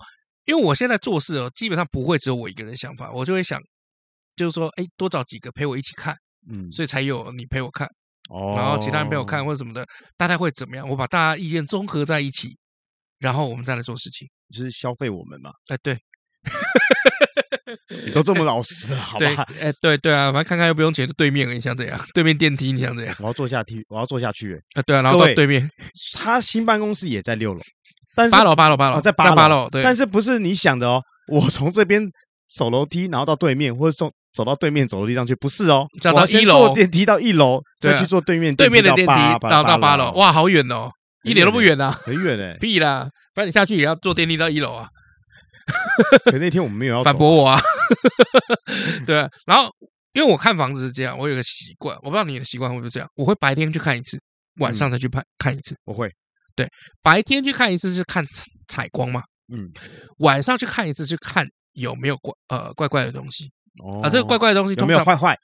[0.46, 3.61] 因为我现在做事哦，基本上不会只有我一个人想法，我就会想，
[4.36, 6.16] 就是说，哎，多找几个陪我一起看，
[6.49, 7.88] 嗯，所以才有你陪我看，
[8.30, 9.84] 哦，然后其他人陪我看或者什么的，
[10.16, 10.88] 大概会怎么样？
[10.88, 12.57] 我把大家意见综合在一起。
[13.18, 15.51] 然后我们再来做事情，就是消费我们嘛。
[15.68, 15.95] 哎，对，
[18.07, 19.26] 你都这么老实了， 好吧？
[19.61, 22.01] 哎、欸，对对啊，反正看看又不用钱，就对面你想怎样？
[22.14, 23.14] 对面电梯你想怎样？
[23.18, 24.59] 我要坐下梯，我要坐下去。
[24.72, 25.70] 啊，对啊，然后到对面，
[26.14, 27.61] 他新办公室也在六楼，
[28.14, 31.03] 但是八楼八楼八楼在八楼，对，但是不是你想的哦？
[31.28, 32.11] 我从这边
[32.49, 35.87] 走楼梯，然后到对面，或者走走到对面走楼梯上去，不是哦？
[36.01, 36.66] 走到一楼。
[36.66, 39.14] 坐电梯到一楼，再去坐对面对面的电梯
[39.49, 40.91] 到到八楼，哇，好远哦，
[41.24, 44.89] 一点都不远啊，很远哎， 屁啦，反正你下去也要坐电梯到一楼啊。
[46.24, 47.61] 可那天我们没有要反驳我啊，
[49.07, 49.70] 对啊，然后
[50.14, 54.18] 因为我看房子是这样，我有个习惯，我不知道你的习惯会不会这样，我会白天去看一次，
[54.59, 55.76] 晚上再去看看一次。
[55.85, 56.11] 我会，
[56.57, 56.68] 对，
[57.03, 58.24] 白天去看一次是看
[58.66, 59.22] 采光嘛，
[59.53, 59.68] 嗯，
[60.18, 63.49] 晚上去看一次是看有没有怪呃怪怪的东西。
[63.85, 65.37] 哦，啊，这个怪怪的东西有没有坏坏？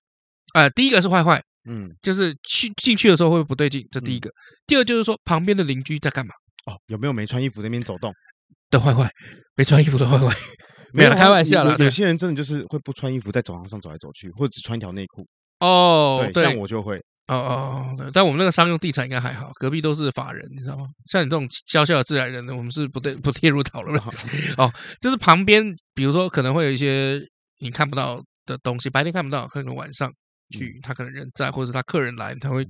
[0.54, 4.30] 呃，第一个是坏坏，嗯，就是去进去的时候会不会不对劲，这第一个。
[4.66, 6.32] 第二就是说旁边的邻居在干嘛？
[6.66, 8.12] 哦，有没有没穿衣服在那边走动？
[8.70, 9.08] 的坏坏，
[9.54, 10.34] 没穿衣服的坏坏，
[10.92, 11.76] 没有开玩笑了。
[11.78, 15.24] 有些人真的就是会不穿衣服在走廊上走来走去，或者只穿一条内裤。
[15.60, 16.96] 哦，对，像我就会。
[17.28, 20.86] 哦哦，但我们那个商用地产应该还好，隔壁都是法人，你知道吗？
[21.10, 24.00] 像你这种小小的自然人呢，我们是不对不列入讨论。
[24.58, 27.20] 哦，就是旁边，比如说可能会有一些
[27.58, 30.12] 你看不到的东西，白天看不到，可能晚上
[30.50, 32.66] 去，他可能人在，或者是他客人来，他会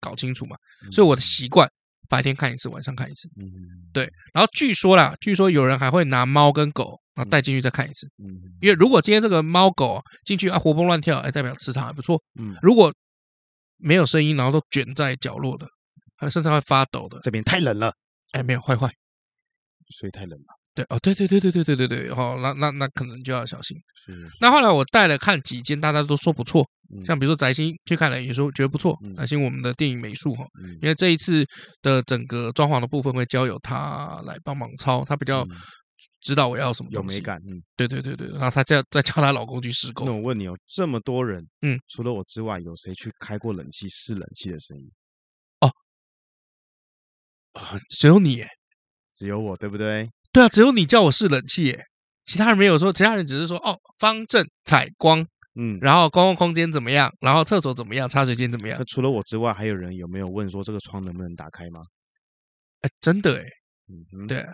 [0.00, 0.56] 搞清楚嘛。
[0.90, 1.70] 所以我的习惯。
[2.08, 3.28] 白天看一次，晚上看一次。
[3.40, 3.46] 嗯，
[3.92, 4.02] 对。
[4.34, 8.04] 然后据说啦，据说有人还会拿猫跟狗，然后带进去再看一次。
[8.18, 12.20] 嗯，因为如果今天这个猫狗进去啊活蹦乱跳，哎，代表磁场还不错。
[12.36, 12.92] 嗯，如果
[13.76, 15.68] 没有声音，然后都卷在角落的，
[16.16, 17.94] 还甚至会发抖的，这边太冷了。
[18.32, 18.92] 哎，没有坏坏，
[19.90, 20.59] 所以太冷了。
[20.74, 23.76] 对哦，对对对对对对对对，哦，那那那可能就要小心。
[23.94, 24.30] 是，是。
[24.40, 26.64] 那后来我带了看几间，大家都说不错。
[27.06, 28.98] 像比如说宅心去看了，也说觉得不错。
[29.16, 30.44] 宅心我们的电影美术哈，
[30.82, 31.46] 因为这一次
[31.82, 35.46] 的整个装潢的部分会交由他来帮忙操，他比较
[36.20, 37.40] 知道我要什么有美感。
[37.46, 38.28] 嗯，对对对对。
[38.30, 40.04] 然后他再再叫他老公去施工。
[40.04, 44.90] 那我问你哦，这么多人，嗯，除了我之外，有谁去开过冷气试冷气的声音？
[45.60, 45.70] 哦，
[47.52, 48.44] 啊，只有你，
[49.14, 50.10] 只有我，对不对？
[50.32, 51.86] 对啊，只有你叫我试冷气耶，
[52.24, 55.26] 其他人没有说，其他人只是说哦，方正采光，
[55.58, 58.80] 嗯，然后公共空间怎么样，然后厕所怎么样，茶水间怎么样？
[58.86, 61.80] 除了我之外，还有人有没有问说这个窗能不能打开吗？
[62.82, 63.44] 哎，真的哎，
[63.88, 64.46] 嗯，对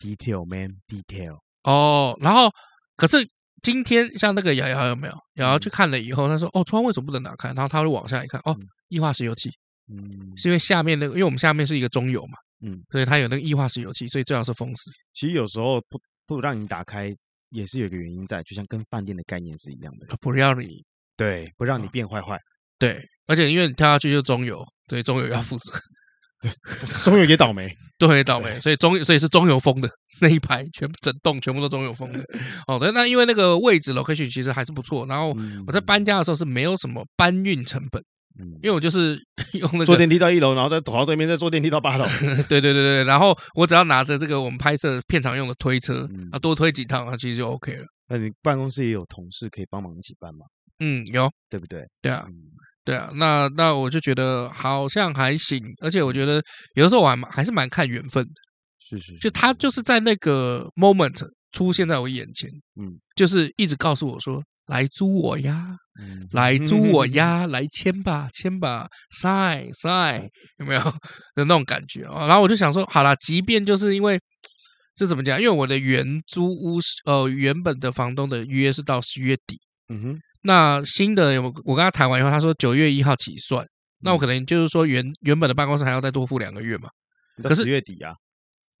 [0.00, 2.50] ，detail man detail 哦，然后
[2.96, 3.26] 可是
[3.62, 5.14] 今天像那个瑶瑶有没有？
[5.34, 7.48] 瑶瑶去看了以后，他说哦，窗为什么不能打开？
[7.54, 8.56] 然后他会往下一看，哦，
[8.88, 9.50] 液化石油气，
[9.88, 12.36] 嗯，是因为下面那个，因为我们下面是一个中油嘛。
[12.60, 14.90] 嗯，所以它有那个液化石油气，所以最好是封死。
[15.12, 17.14] 其实有时候不不让你打开，
[17.50, 20.16] 也是有一个原因在，就像跟饭店的概念是一样的。
[20.20, 20.84] 不让你
[21.16, 22.38] 对，不让你变坏坏。
[22.78, 25.72] 对，而且因为你跳下去就中油，对，中油要负责。
[26.42, 26.50] 对，
[27.02, 28.60] 中油也倒霉， 对，也倒霉。
[28.60, 29.88] 所以中所以是中油封的
[30.20, 32.22] 那一排，全部整栋全部都中油封的。
[32.68, 35.06] 哦，对，那因为那个位置 location 其实还是不错。
[35.06, 35.34] 然后
[35.66, 38.02] 我在搬家的时候是没有什么搬运成本。
[38.38, 39.18] 嗯，因为我就是
[39.54, 42.04] 用那个坐电梯到一楼，然后再走到对面，再坐电梯到八楼。
[42.48, 47.84] 对对对对，然后我只要拿着这个我们拍摄片场用的推车，啊，多推几趟，啊，其实就 OK 了。
[48.08, 50.46] 那你办公室也有同事可以帮忙一起搬吗？
[50.80, 51.84] 嗯，有，对不对？
[52.02, 52.26] 对啊，
[52.84, 53.10] 对啊。
[53.14, 56.42] 那那我就觉得好像还行，而且我觉得
[56.74, 58.32] 有的时候我还蛮还是蛮看缘分的。
[58.78, 62.48] 是是，就他就是在那个 moment 出现在我眼前，
[62.80, 64.42] 嗯，就是一直告诉我说。
[64.66, 65.76] 来租我呀，
[66.32, 68.88] 来租我呀， 来签吧，签吧
[69.20, 70.80] ，sign sign，有没有
[71.34, 72.26] 的那种感觉啊？
[72.26, 74.18] 然后我就想说，好啦，即便就是因为
[74.94, 75.40] 这怎么讲？
[75.40, 79.58] 因为我的原租屋是呃原本的房东的约是到十月底，
[79.88, 83.64] 嗯哼，那新的我我跟他谈完以后，他说九月一号起算，
[84.00, 86.88] 那我可能就是说原原本的办公室还要再多付两个月嘛？
[87.42, 88.14] 可是十月底啊，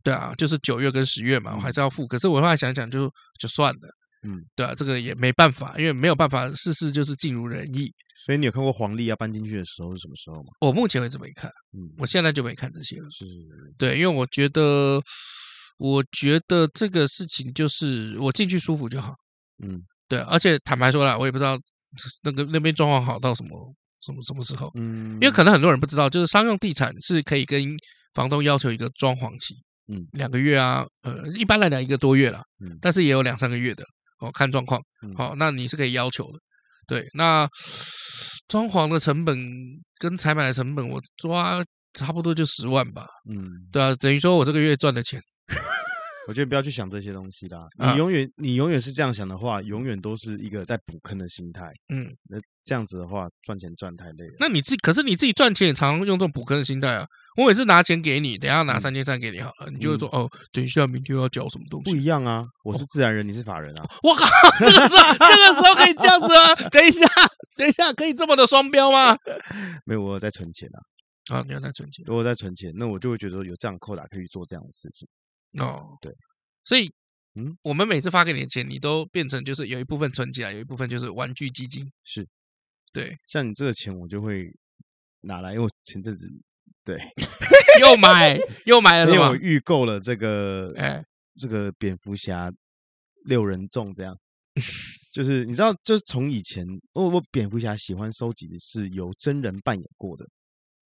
[0.02, 2.06] 对啊，就是九月跟十月嘛，我还是要付。
[2.06, 3.80] 可是我后来想想就，就就算了。
[4.26, 7.92] 嗯，对啊，这个也没办法，因为没有办法，事事就是尽如人意。
[8.24, 10.48] 所以你有看过黄历要搬进去的时候是什么时候吗？
[10.60, 13.08] 我目前为止没看，嗯，我现在就没看这些了。
[13.10, 13.24] 是，
[13.78, 15.00] 对，因为我觉得，
[15.78, 19.14] 我觉得这个事情就是我进去舒服就好。
[19.62, 21.58] 嗯，对，而且坦白说了，我也不知道
[22.22, 23.50] 那个那边状况好到什么
[24.00, 24.72] 什么什么时候。
[24.74, 27.62] 嗯，因为可能很多人不知道，就是商用地产是可以跟
[28.14, 29.54] 房东要求一个装潢期，
[29.88, 33.84] 嗯，两个月啊，呃，一般来讲一个多月了，嗯，但是也有两三个月的。
[34.18, 34.80] 哦，看状况，
[35.16, 36.38] 好，那你是可以要求的，
[36.86, 37.06] 对。
[37.14, 37.48] 那
[38.48, 39.38] 装潢的成本
[39.98, 45.20] 跟采买的成本，我抓差不多就十万吧，嗯，对啊，等于说我这个月赚的钱。
[46.28, 54.34] 我觉得不要去想这些东西啦，你永远你永远是这样想的话，永远都是一个在补坑的心态，嗯，那这样子的话，赚钱赚太累了。
[54.40, 57.06] 那你自己可是你自己赚钱也常常用这种补坑的心态啊。
[57.36, 61.90] 我每次拿钱给你，等下拿三千三给你好了，你就会说哦，等一下明天要缴什么东西？
[61.90, 63.84] 不一样啊，我是自然人，你是法人啊。
[64.02, 64.26] 我靠，
[64.58, 66.54] 这个时候这个时候可以这样子啊？
[66.70, 67.06] 等一下，
[67.54, 69.16] 等一下，可以这么的双标吗？
[69.84, 71.36] 没有，我在存钱啊。
[71.36, 72.04] 啊，你要在存钱？
[72.06, 75.08] 如果在存钱，那我就会觉得有这样扣打可以做这样的事情。
[75.62, 76.12] 哦，对，
[76.64, 76.92] 所以。
[77.38, 81.86] 嗯，我们每次发给你的钱，你都变成就是有一部分存起来，有一部分就是玩具基金。
[82.02, 82.26] 是，
[82.94, 84.50] 对，像你这个钱，我就会
[85.20, 86.26] 拿来，因为我前阵子
[86.86, 86.96] 对
[87.82, 92.50] 又买又买了，因为我预购了这个，哎，这个蝙蝠侠
[93.24, 94.16] 六人众这样，
[95.12, 96.64] 就是你知道，就是从以前
[96.94, 100.24] 我我蝙蝠侠喜欢收集的是由真人扮演过的，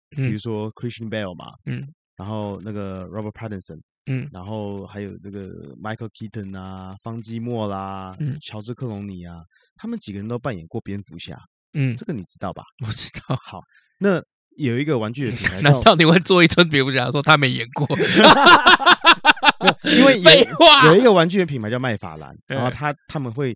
[0.10, 1.88] 比如说 Christian Bale 嘛，嗯，
[2.18, 3.80] 然后那个 Robert Pattinson。
[4.08, 9.44] 嗯，然后还有这个 Michael Keaton 啊，方基莫啦，嗯，乔治克隆尼啊，
[9.76, 11.36] 他们几个人都扮演过蝙蝠侠。
[11.74, 12.62] 嗯，这个你知道吧？
[12.86, 13.36] 我知道。
[13.44, 13.62] 好，
[13.98, 14.24] 那
[14.56, 17.88] 有一个玩具的品牌，难道你会做一尊蝙蝠侠说他没演过？
[19.84, 23.56] 因为废话，有一个玩具的品牌叫麦法兰，然后他他们会，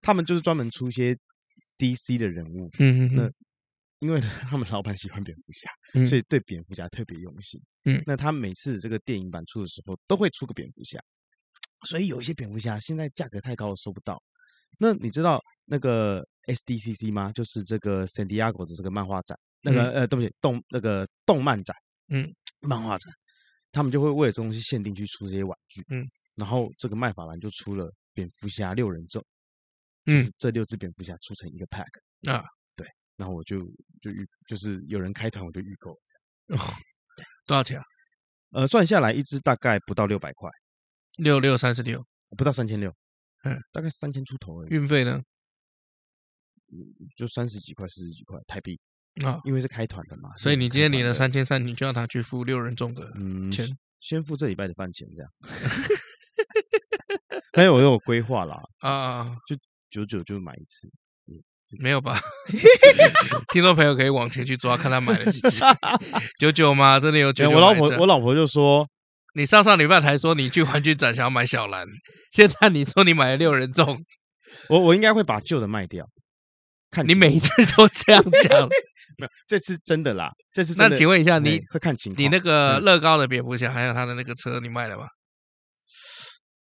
[0.00, 1.16] 他们就是专门出一些
[1.78, 2.70] DC 的人物。
[2.78, 3.30] 嗯嗯那。
[4.00, 7.60] 因为他们老板喜欢蝙蝠侠，所以对蝙蝠侠特别用心。
[7.84, 10.98] 嗯，那他每次这个电影版出的时候，都会出个蝙蝠侠，
[11.86, 14.20] 所以有一些蝙蝠侠现在价格太高了收不到。
[14.76, 17.30] 那你知道那个 SDCC 吗？
[17.32, 21.76] 就是这个 San Diego 的这个漫画展，那个、嗯、呃，对不起，动那个动漫展，
[22.08, 23.12] 嗯，漫画展，
[23.70, 25.84] 他们就会为了这东西限定去出这些玩具。
[25.88, 26.04] 嗯，
[26.34, 29.24] 然后这个麦法兰就出了蝙蝠侠六人众，
[30.06, 31.86] 嗯，就是这六只蝙蝠侠出成一个 pack
[32.30, 32.44] 啊。
[32.76, 32.86] 对
[33.16, 33.60] 然后我就
[34.00, 36.62] 就预就是有人开团，我就预购这样。
[36.62, 36.74] 哦，
[37.46, 37.84] 多少钱啊？
[38.50, 40.50] 呃，算下来一只大概不到六百块，
[41.18, 42.04] 六六三十六，
[42.36, 42.94] 不到三千六，
[43.44, 44.70] 嗯，大概三千出头而已。
[44.70, 45.22] 运费呢？
[47.14, 48.80] 就三十几块、四十几块台币
[49.24, 50.30] 啊，因为是开团的嘛。
[50.36, 53.02] 所以你今天领了三千三，你就要他去付六人众的
[53.50, 55.30] 钱，嗯，先付这礼拜的饭钱这样。
[57.54, 59.56] 还有我有规划啦啊，就
[59.90, 60.88] 九九就买一次。
[61.78, 62.20] 没有吧？
[63.50, 65.62] 听众朋友可以往前去抓，看他买了几只。
[66.38, 67.00] 九九吗？
[67.00, 67.54] 真的有九九？
[67.54, 68.86] 我老婆，我老婆就说
[69.34, 71.88] ：“你上上礼拜才说你去玩具展想要买小蓝，
[72.30, 74.04] 现在你说你买了六人众，
[74.68, 76.06] 我我应该会把旧的卖掉。
[76.90, 78.68] 看你每一次都这样讲，
[79.18, 80.90] 没有这次真的啦，这次真的。
[80.90, 82.22] 那请问一下，你会看情况？
[82.22, 85.06] 你那个乐高的蝙蝠侠还有他的那个车，你卖了吗？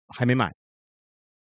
[0.09, 0.53] 还没买。”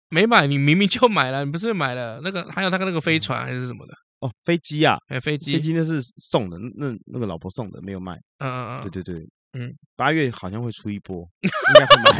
[0.09, 2.41] 没买，你明明就买了，你不是买了那个？
[2.49, 3.93] 还有那个那个飞船还是什么的？
[4.21, 8.13] 哦，飞机啊，哎，飞机，飞机那是送的，那那个老婆送的，没有卖。
[8.37, 9.29] 嗯嗯嗯，对对对，
[9.59, 12.11] 嗯，八月好像会出一波，应该会买。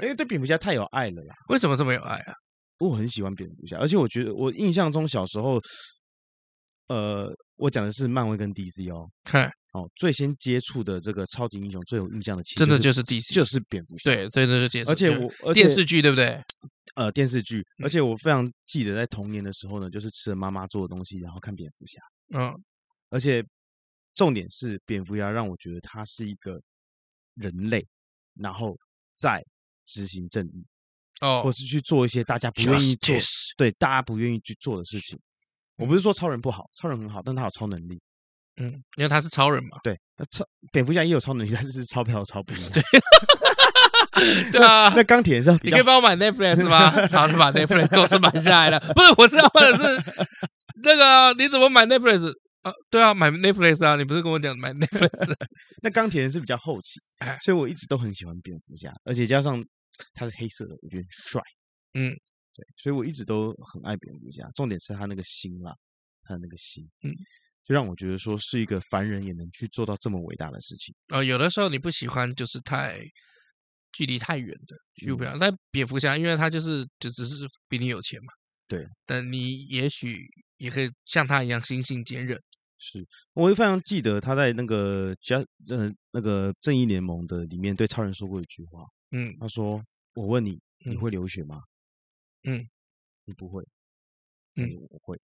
[0.00, 1.34] 因为对蝙蝠侠太有爱了啦。
[1.50, 2.32] 为什么这么有爱啊？
[2.78, 5.60] 我很喜欢蝙蝠侠，而且我觉得我印象中小时候，
[6.88, 9.08] 呃，我讲的是漫威跟 DC 哦。
[9.24, 9.50] 看。
[9.72, 14.10] 哦，最先接触的这个超级英雄最有印象的，其实真的就是 DC，就是蝙蝠侠。
[14.10, 15.10] 对，对对对，而且
[15.42, 16.42] 我电视剧对不对？
[16.94, 22.00] 呃，电视剧，而且我非常记得在童年的时候呢，就是吃了妈妈做的东西，然后看蝙蝠侠。
[22.34, 22.64] 嗯，
[23.10, 23.44] 而且
[24.14, 26.58] 重点是蝙蝠侠让我觉得他是一个
[27.34, 27.86] 人类，
[28.40, 28.74] 然后
[29.12, 29.44] 在
[29.84, 30.64] 执行正义，
[31.20, 33.14] 哦，或是去做一些大家不愿意做，
[33.58, 35.20] 对，大家不愿意去做的事情。
[35.78, 38.00] 我不是说超人不好，超人很好，但他有超能力。
[38.60, 39.78] 嗯，因为他是超人嘛。
[39.82, 42.70] 对，那超蝙蝠侠也有超能力，但是钞票超不一样。
[42.74, 42.82] 对，
[44.50, 44.92] 对啊。
[44.96, 46.90] 那钢铁人是，你可以帮我买 Netflix 吗？
[47.12, 48.80] 好，就把 Netflix 公司买下来了。
[48.80, 50.02] 不是，我知道或者是
[50.82, 52.72] 那个你怎么买 Netflix 啊？
[52.90, 53.94] 对啊，买 Netflix 啊！
[53.94, 55.32] 你不是跟我讲买 Netflix？
[55.82, 57.00] 那钢铁人是比较后期，
[57.44, 59.64] 所以我一直都很喜欢蝙蝠侠，而且加上
[60.14, 61.40] 他是黑色的，我觉得很帅。
[61.94, 62.12] 嗯，
[62.58, 64.50] 对，所以我一直都很爱蝙蝠侠。
[64.56, 65.72] 重点是他那个心啦，
[66.22, 67.14] 他的那个心，嗯。
[67.64, 70.94] 就让我觉得说是一个凡人也能去做到这么伟大的事情。
[71.08, 72.98] 呃，有的时候你不喜欢就是太
[73.92, 74.74] 距离太远的，
[75.06, 75.36] 就不要。
[75.36, 78.32] 但蝙蝠侠，因为他就是就只是比你有钱嘛，
[78.66, 78.88] 对。
[79.04, 82.40] 但你也许也可以像他一样心性坚韧。
[82.78, 85.36] 是，我会非常记得他在那个加
[85.68, 88.82] 呃那个正义联盟的里面对超人说过一句话。
[89.10, 89.84] 嗯，他说
[90.14, 91.60] ：“我问你，你会流血吗？”
[92.48, 92.66] 嗯，
[93.26, 93.62] 你不会。
[94.56, 95.18] 嗯，我会。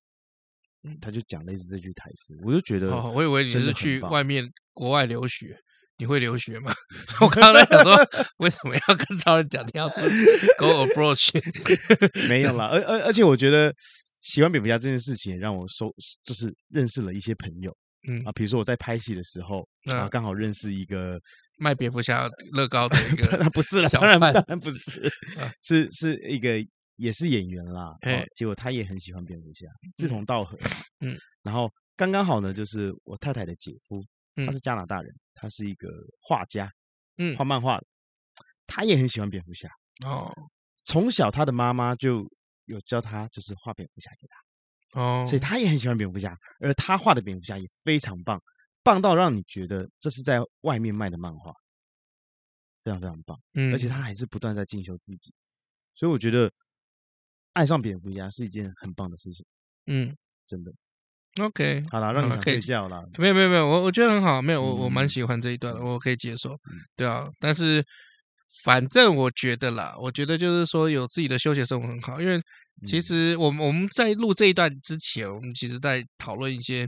[0.99, 5.57] 他就讲类似这句台词，我就觉得，哦，我以为你是去外面国外留学，
[5.97, 6.73] 你会留学吗？
[7.21, 7.95] 我刚才想说，
[8.39, 10.01] 为什么要跟超人讲跳出
[10.57, 11.31] go approach？
[12.27, 13.73] 没有啦，而而而且我觉得
[14.19, 15.89] 喜欢蝙蝠侠这件事情，让我收
[16.25, 17.73] 就是认识了一些朋友，
[18.09, 21.17] 嗯啊，比如说我在拍戏的时候，啊，刚好认识一个
[21.59, 25.09] 卖蝙蝠侠乐高的一 个，不是了，当然当然不是，
[25.61, 26.61] 是是一个。
[26.95, 30.57] 也是演员啦，哦，结果他也很喜欢蝙蝠侠，志同道合。
[30.99, 34.03] 嗯，然后刚刚好呢，就是我太太的姐夫，
[34.45, 35.89] 他是加拿大人，他是一个
[36.21, 36.71] 画家，
[37.17, 37.85] 嗯，画漫画的，
[38.67, 39.67] 他也很喜欢蝙蝠侠
[40.05, 40.31] 哦。
[40.85, 42.29] 从小他的妈妈就
[42.65, 48.41] 有教他，就是画蝙蝠侠给他哦，所以他也很喜欢蝙蝠侠，而他画的蝙蝠侠也非常棒，
[48.83, 51.51] 棒到让你觉得这是在外面卖的漫画，
[52.83, 53.39] 非常非常棒。
[53.53, 55.33] 嗯，而且他还是不断在进修自己，
[55.95, 56.51] 所以我觉得
[57.53, 59.45] 爱上蝙蝠侠是一件很棒的事情。
[59.87, 60.71] 嗯，真的。
[61.41, 63.03] OK，好了，让你想睡觉了。
[63.17, 66.55] 没有没有没有，我我觉得很好，没有我我蛮喜欢这一段的，我可以接受。
[66.95, 67.83] 对啊，但是
[68.63, 72.39] 反正我觉得啦，我觉得就是说有自己的休闲生活很好，因为
[72.85, 76.87] 其实我们我们在录这一段之前，我们其实在讨论一些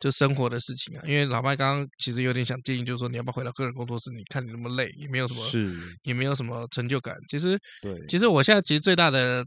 [0.00, 1.02] 就生活的事情啊。
[1.06, 4.10] 因为老麦刚刚其实有点想建议，就是说你要不要回到个人工作室？
[4.10, 5.72] 你看你那么累，也没有什么，是
[6.02, 7.16] 也没有什么成就感。
[7.28, 9.46] 其实对，其实我现在其实最大的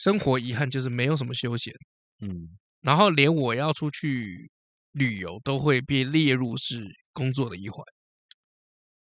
[0.00, 1.74] 生活遗憾就是没有什么休闲。
[2.20, 2.56] 嗯。
[2.80, 4.50] 然后连我要出去
[4.92, 7.84] 旅游都会被列入是工作的一环。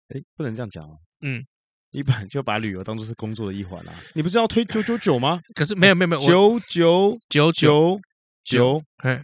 [0.08, 0.98] 哎，不能这样讲哦。
[1.20, 1.46] 嗯，
[1.91, 3.93] 你本来就把旅游当做是工作的一环啦。
[4.14, 5.41] 你不是要推九九九吗？
[5.54, 8.00] 可是没有没有没有，九九九九
[8.46, 9.22] 九，哎，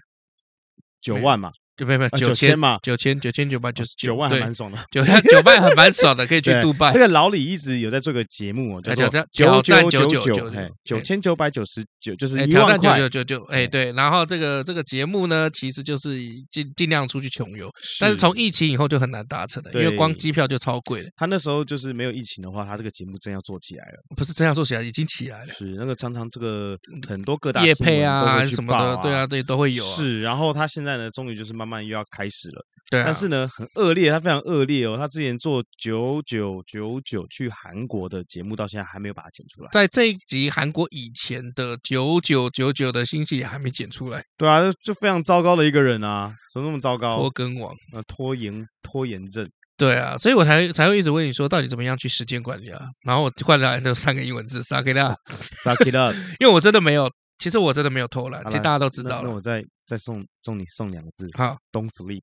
[1.00, 1.54] 九万嘛。
[1.82, 6.94] 就没有没有九千嘛，九千九千九百九十九万还蛮爽的， 九千 九百还蛮爽的，可以去杜拜。
[6.94, 10.52] 这个老李一直有在做个节目，叫做九九九九九，
[10.84, 13.92] 九千九百九十九就是一万块，九九九九，哎对。
[13.94, 16.20] 然后这个这个节目呢，其实就是
[16.52, 17.68] 尽尽量出去穷游，
[18.00, 21.10] 但是从疫情以后就很难达成了，因为光机票就超贵了。
[21.16, 25.54] 他那时候就是没有疫情的话，他这个节目真要做起来了，不是真要做起来，已经起来了。
[25.54, 26.78] 是那个常常这个
[27.08, 29.84] 很多各大业配啊什么的，对啊对都会有。
[29.84, 32.66] 是，然后他现在呢，终于就是慢慢又要开始了。
[32.90, 34.98] 对、啊，但是呢，很恶劣，他非常恶劣哦。
[34.98, 39.70] 他之前做九九九九去韩国的节目，到现在还没有把它剪出来。
[39.72, 44.22] 在这一集韩国以前的九九九九的信息也还没剪出来。
[44.38, 47.16] 对啊，就就非常糟糕的一个人啊，怎么那么糟糕？
[47.16, 49.50] 拖更王啊，拖延拖延症。
[49.78, 52.82] 对啊，所以我才才会一直问你说，到底怎么样去时间管理啊？
[53.06, 57.10] 然后我换来就三个英文字，suck it up，suck it up， 因为我真的没有。
[57.40, 59.28] 其实我真的没有偷懒，其实大家都知道了。
[59.28, 62.22] 那我再再送送你送两个字，好，Don't sleep。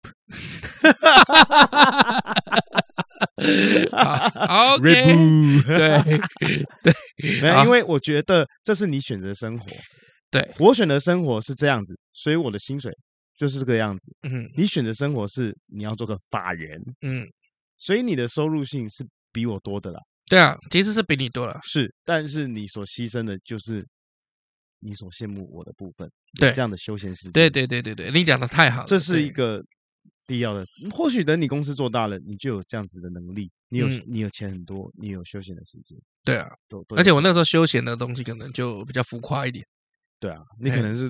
[3.93, 4.83] 好，OK。
[5.67, 6.01] 对
[6.83, 6.95] 对，
[7.43, 9.67] 没有，因为我觉得这是你选择生活。
[10.31, 12.91] 对，我选择生活是这样子，所以我的薪水
[13.37, 14.17] 就是这个样子。
[14.23, 16.81] 嗯，你选择生活是你要做个法人。
[17.03, 17.27] 嗯，
[17.77, 20.01] 所以你的收入性是比我多的啦。
[20.27, 21.61] 对啊，其实是比你多了。
[21.63, 23.85] 是，但是你所牺牲的就是。
[24.81, 29.63] 你所羡慕我的部分，对这样的休闲时间，对对对对对，你讲的太好了，这是一个
[30.27, 30.65] 必要的。
[30.91, 35.99] 或许等你公司做大了，你就有这样子的能力，你有、嗯、你有钱很多，你有休闲的时间。
[36.25, 39.67] 对啊，都而且我那时候休闲的东西可能就比较浮夸一点。
[40.21, 41.09] 对啊，你可能是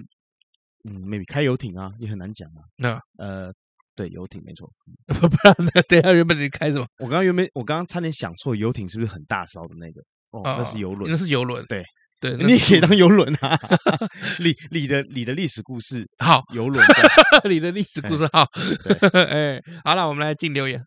[0.85, 2.63] 嗯，maybe 开游艇啊，也很难讲啊。
[2.77, 3.53] 那呃，
[3.97, 4.73] 对，游艇没错。
[5.07, 5.83] 不然呢？
[5.89, 6.87] 等下原本你开什么？
[6.99, 10.01] 我刚刚原本我刚刚差点想错，游艇是不是很大艘的那个？
[10.31, 11.83] 哦，那是游轮，那是游轮，对。
[12.21, 13.57] 对，你也可以当游轮啊！
[14.41, 16.85] 你你的你的历史故事好，游轮，
[17.49, 18.45] 你的历史故事好。
[19.13, 20.83] 哎，好了，我们来进留言。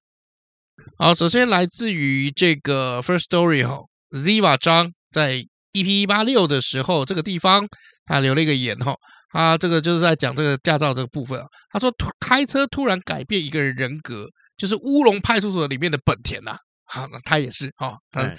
[0.98, 3.78] 好，首先来自于这个 First Story 哈
[4.12, 5.36] ，Ziva 张在
[5.74, 7.66] EP 一八六的时候，这个地方
[8.06, 8.94] 他留了一个言哈，
[9.32, 11.46] 他这个就是在讲这个驾照这个部分啊。
[11.70, 14.28] 他说，开车突然改变一个人人格，
[14.58, 16.58] 就是乌龙派出所里面的本田呐。
[16.94, 18.36] 好，那他也是哈，他、哦、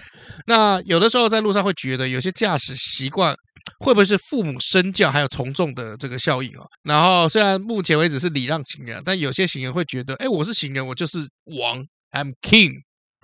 [0.46, 3.34] 那有的时候在路上会觉得有些驾驶习惯
[3.78, 6.66] 会不会是父母身教还有从众的这个效应啊？
[6.82, 11.26] 然后虽然目前为止是礼让行人，但有些行人会觉得，哎，我是行人，我就是
[11.60, 11.78] 王
[12.10, 12.74] ，I'm king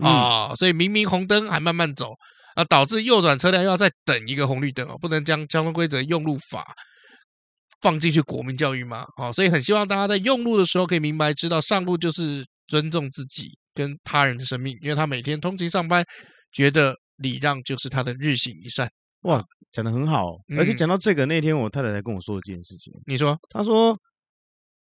[0.02, 2.14] 啊、哦，所以明明红灯还慢慢走
[2.54, 6.64] 啊，导致右转车辆又要再等一个红绿灯哦，不能将交通规则用路法
[7.82, 9.04] 放进去国民教育吗？
[9.16, 13.58] 啊、哦，所以很希望大家在用路的时候可以明白，知道上路就是尊重自己。
[13.78, 16.04] 跟他人的生命，因为他每天通勤上班，
[16.50, 18.90] 觉得礼让就是他的日行一善。
[19.22, 22.92] 哇，讲的很好，而且讲到这个，那天我太太才跟我说这件事情。
[23.06, 23.96] 你说，他说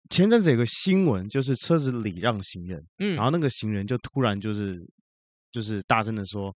[0.10, 4.80] 前阵子有个新闻，就是车子礼让行人，嗯，然后那个行人就突然就是
[5.52, 6.52] 就是大声的说：“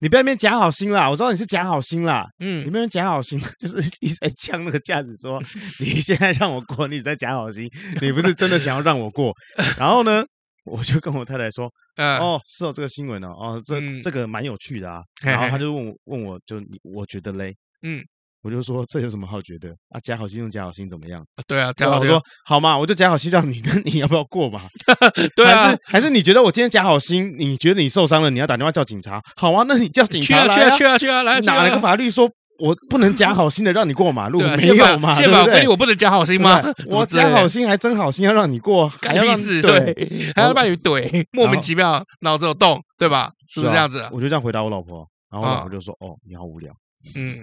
[0.00, 5.42] 你不要那边假好心啦，我知道你是假好心啦，嗯，你不要假好心，就是一直在呛那个架子说，
[5.80, 7.68] 你现在让我过，你在假好心，
[8.00, 9.32] 你不是真的想要让我过。
[9.78, 10.24] 然后呢？”
[10.64, 15.02] 我就跟我太太说， 呃、哦，是哦，这个新闻哦，哦，这、嗯、这个蛮有趣的啊。
[15.22, 18.02] 然后他就问我，问我就你，我觉得嘞，嗯，
[18.42, 19.98] 我就说这有什么好觉得啊？
[20.02, 21.24] 假好心用假好心怎么样？
[21.46, 22.02] 对啊，假好心。
[22.02, 24.60] 我说好嘛，我就假好心让你，跟你要不要过嘛？
[25.34, 29.20] 对啊，还是还是你觉得我今天假好心，你觉得你受伤了，你要打电话叫警察？
[29.36, 31.40] 好啊，那你叫警察来去啊去啊去啊去啊来！
[31.40, 35.12] 哪哪个法律说我不能假好心的让你过马路，没有嘛？
[35.14, 36.62] 宪法规定我不能假好心吗？
[36.86, 43.32] 我假好心还真好心要让你过，干屁事，对，对 还要把你怼，莫名其妙脑子有洞，对吧？
[43.48, 44.10] 是不是这样子、啊？
[44.12, 46.72] 我就这样回答我老婆，然后我老婆就说：“哦，哦你好无聊。”
[47.14, 47.38] 嗯，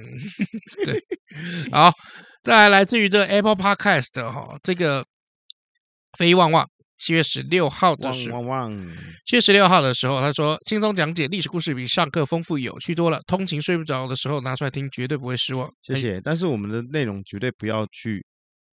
[0.86, 1.02] 对，
[1.72, 1.92] 好，
[2.44, 5.06] 再来来自于这个 Apple Podcast 的哈，这个
[6.18, 6.70] 飞旺旺。
[6.98, 8.42] 七月十六号的时候，
[9.26, 16.22] 七月十六号的时候，他说：“轻松讲解历史故事比上课丰富有趣多了，通勤睡不着的时候拿出来听，绝对不会失望。”谢谢。
[16.22, 18.26] 但是我们的内容绝对不要去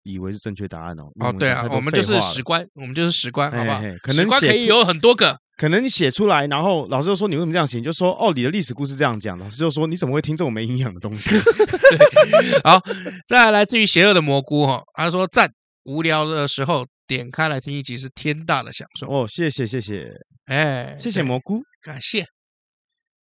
[0.04, 1.04] 以为是正确答案哦。
[1.20, 3.82] 哦，对啊，我们就是史官，我们就是史官，好不好？
[4.04, 7.78] 可能可以有很多个，可能你写出来，然后老师就说你为什么这样写？
[7.78, 9.38] 你就说哦，你的历史故事这样讲。
[9.40, 11.32] 老师就说你怎么会听这种没营养的东西？
[11.34, 12.80] 对，好，
[13.28, 15.52] 再来来自于邪恶的蘑菇哈，他说赞，
[15.86, 16.86] 无聊的时候。
[17.12, 20.10] 点开来听一集是天大的享受哦，谢谢谢谢，
[20.46, 22.26] 哎，谢谢蘑菇，感谢。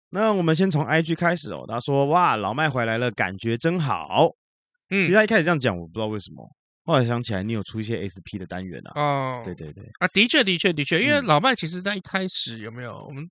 [0.09, 1.65] 那我们先从 IG 开始哦。
[1.67, 4.31] 他说：“哇，老麦回来了，感觉真好。”
[4.89, 6.49] 嗯，其实他一开始这样讲，我不知道为什么。
[6.85, 8.99] 后来想起来，你有出一些 SP 的单元啊？
[8.99, 13.05] 哦，对对对，啊，的确的确的确，因为老麦其实在一开始有没有？
[13.05, 13.23] 我们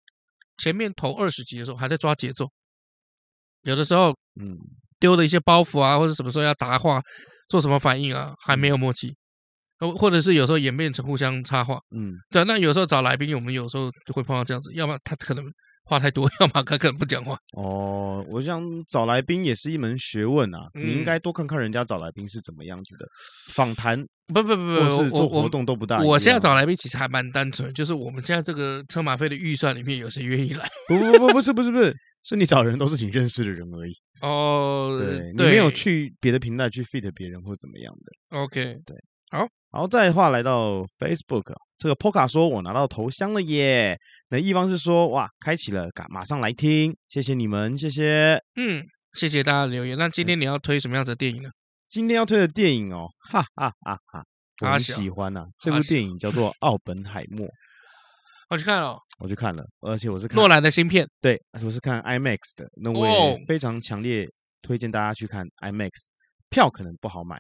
[0.58, 2.48] 前面头二十集的时候还在抓节奏，
[3.62, 4.56] 有的时候嗯
[5.00, 7.02] 丢的一些包袱啊，或者什么时候要答话，
[7.48, 9.16] 做什么反应啊，还没有默契。
[9.98, 12.44] 或者是有时候演变成互相插话，嗯，对。
[12.44, 15.44] 那有时候找来宾，我们有时候就会碰到这样子，要么他可能
[15.84, 17.36] 话太多， 要么他可能不讲话。
[17.56, 23.06] 哦，我想找来宾也是一门学问啊，嗯、你应该多看看人家找来宾是怎么样子的
[23.54, 24.04] 访谈。
[24.28, 26.00] 不不不不，或是做活动都不大。
[26.00, 30.66] 我现在找来宾其实还蛮单纯，就是我们现在这个车马费的预算里面有谁愿意来？
[30.88, 33.92] 不不不不是不是不是，是你找人都是你认识的人而已。
[34.22, 38.38] 哦，对，对你没有去别的平台去 fit 别人或怎么样的。
[38.38, 38.96] OK，对。
[39.34, 39.40] 好，
[39.72, 43.98] 然后，再话来到 Facebook，这个 Poka 说，我拿到头像了耶。
[44.28, 49.98] 那一方是说，哇，开启了，赶马上来听，谢谢你们，谢谢，嗯，谢谢大家的留言。
[49.98, 51.50] 那今天你要推什么样子的电影呢？
[51.88, 54.24] 今天要推的电影哦，哈哈哈哈，
[54.62, 55.44] 我很喜欢啊。
[55.58, 57.44] 这部电影叫做《奥本海默
[58.50, 64.28] 》，我去看了，我去看了，而且我是看诺兰的新片，对，我是看 IMAX 的，那我也非常强烈
[64.62, 65.90] 推荐大家去看 IMAX，
[66.50, 67.36] 票可能不好买。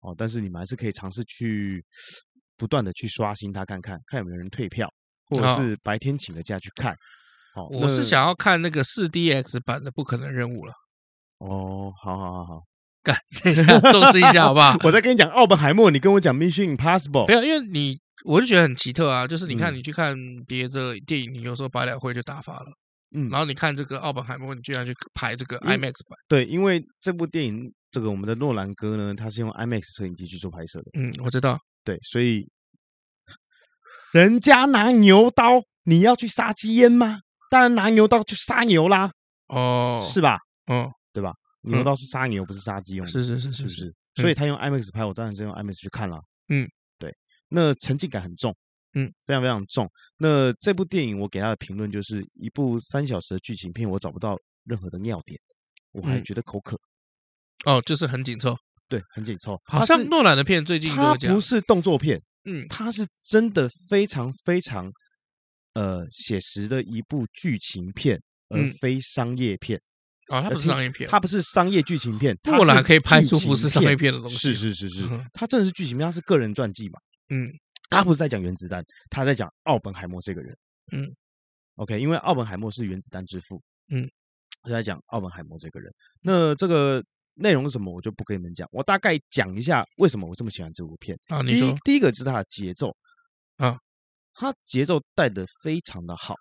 [0.00, 1.84] 哦，但是你们还是可以尝试去
[2.56, 4.88] 不断的去刷新它，看看看有没有人退票，
[5.26, 6.94] 或者是白天请个假去看。
[7.54, 10.72] 好，我是想要看那个四 DX 版的《不可能任务》了。
[11.38, 12.62] 哦，好好好好，
[13.02, 14.76] 干，等一下，重视一下好不好？
[14.84, 17.26] 我在跟你讲奥本海默，你跟我讲 Mission Impossible。
[17.26, 22.66] 没有，因为你我就觉得很奇特啊，就是你看你去看别的电影，你有时候百老汇就打发了，
[23.14, 26.18] 嗯，然后你看这个奥本海默，你居然去排这个 IMAX 版。
[26.28, 27.72] 对，因为这部电影。
[27.90, 30.90] 这个我们的诺兰哥呢，他是用 IMAX 摄影机去做拍摄的。
[30.92, 31.58] 嗯，我知道。
[31.82, 32.46] 对，所以
[34.12, 37.20] 人家拿牛刀，你要去杀鸡焉吗？
[37.48, 39.10] 当然拿牛刀去杀牛啦。
[39.46, 40.36] 哦，是吧？
[40.66, 41.32] 嗯，对吧？
[41.62, 43.10] 牛刀是杀牛，不是杀鸡用的。
[43.10, 43.94] 是是是，是不是？
[44.16, 46.20] 所以他用 IMAX 拍，我当然是用 IMAX 去看了。
[46.50, 47.10] 嗯，对。
[47.48, 48.54] 那沉浸感很重，
[48.94, 49.88] 嗯，非常非常重。
[50.18, 55.38] 那这部电影我给他的评论就是一部三小时的剧情片，我找不到任何的尿点，
[55.92, 56.78] 我还觉得口渴。
[57.64, 58.56] 哦，就是很紧凑，
[58.88, 59.60] 对，很紧凑。
[59.64, 64.90] 好像诺兰的片最近它不是动作片，嗯，它是真的非常非常
[65.74, 69.80] 呃写实的一部剧情片，而非商业片。
[70.28, 72.36] 啊，它不是商业片，它不是商业剧情片。
[72.44, 76.98] 诺兰可以拍出不是商业片的东西，是是是是，它真的是剧情片，它是个人传记嘛。
[77.30, 77.50] 嗯，
[77.90, 80.56] 他不是在讲原子弹，他在讲奥本海默这个人。
[80.92, 81.14] 嗯
[81.76, 83.62] ，OK，因为奥本海默是原子弹之父。
[83.88, 84.10] 嗯，
[84.62, 85.92] 他在讲奥本海默这个人。
[86.20, 87.04] 那这个。
[87.40, 88.68] 内容是什么，我就不跟你们讲。
[88.72, 91.16] 我大概讲一下为什么我这么喜欢这部片。
[91.28, 92.92] 啊，你说，第一，个就是它的节奏
[93.58, 93.78] 啊，
[94.34, 96.34] 它节奏带的非常的好。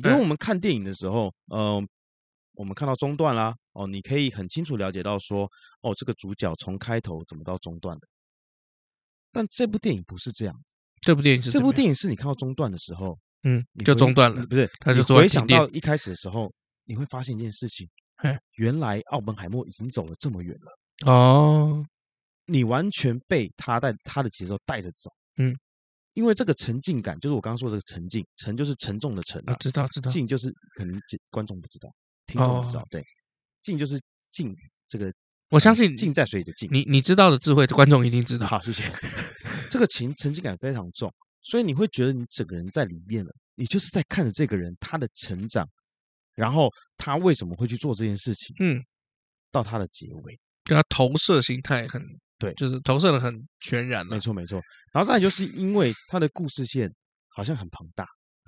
[0.00, 1.84] 比如我们看电影的时候，呃，
[2.52, 8.06] 我们看到中段啦，哦，你可以很清楚了解到说，哦，这个主角从开头怎么到中段的。
[9.32, 10.76] 但这部电影不是这样子。
[11.06, 14.68] 这部电影是这部电影是你看到中段的时候，嗯，就中断了，不是？
[14.80, 16.52] 他就回想到一开始的时候，
[16.84, 17.88] 你会发现一件事情。
[18.54, 21.84] 原来奥本海默已经走了这么远了哦！
[22.46, 25.54] 你完全被他带他的节奏带着走，嗯，
[26.14, 30.98] 因为这个沉浸感，就是我刚刚说的这个沉浸，沉就是沉重的沉啊，知道知道，静就是可能
[31.30, 31.88] 观众不知道，
[32.26, 33.04] 听众不知道，对，
[33.62, 34.00] 静就是
[34.30, 34.56] 静
[34.88, 35.12] 这个，
[35.50, 38.46] 我相信浸在水里的浸，你你知道的智慧，观众一定知道。
[38.46, 38.82] 好，谢谢。
[39.70, 45.68] 这个情沉浸感非常重，所以你会觉得你整个人在里面了，你就是在看着这个人他的成长。
[46.34, 46.68] 然后
[46.98, 48.54] 他为什么会去做这件事情？
[48.58, 48.78] 嗯，
[49.50, 52.02] 到他的结尾，跟他投射心态很
[52.38, 54.06] 对，就是投射的很全然。
[54.06, 54.60] 没错没错。
[54.92, 56.92] 然后再来就是因为他的故事线
[57.28, 58.04] 好像很庞大，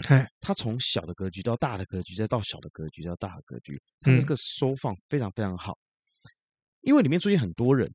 [0.06, 5.74] 嘿他从小的格局到大的格局，再到小的格局，到大的格局，他这个收放非常非常好。
[6.88, 7.86] 因为里面出现很多人，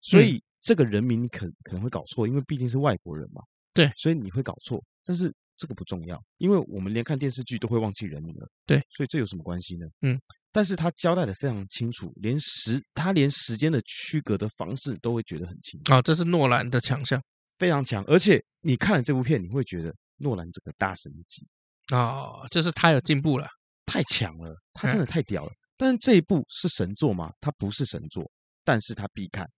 [0.00, 3.42] 所以这个人名你可可能会搞错，因为毕竟是外国人嘛。
[3.74, 8.48] 对，所以你会搞错，但是这个不重要，因为我们连看电视剧都会忘记人名了。
[8.64, 9.86] 对，所以这有什么关系呢？
[10.02, 10.16] 嗯，
[10.52, 15.92] 但是他交代的非常清楚，连时他连时间的区隔的方式都会觉得很清楚。
[15.92, 17.20] 啊，这是诺兰的强项，
[17.56, 18.04] 非常强。
[18.04, 21.44] 而且你看了这部片，你会觉得诺兰这个大神级
[21.92, 23.48] 啊，就是他有进步了，
[23.86, 25.50] 太强了，他真的太屌了。
[25.50, 27.30] 嗯但是这一部是神作吗？
[27.38, 28.24] 它不是神作，
[28.66, 29.48] 但是他必看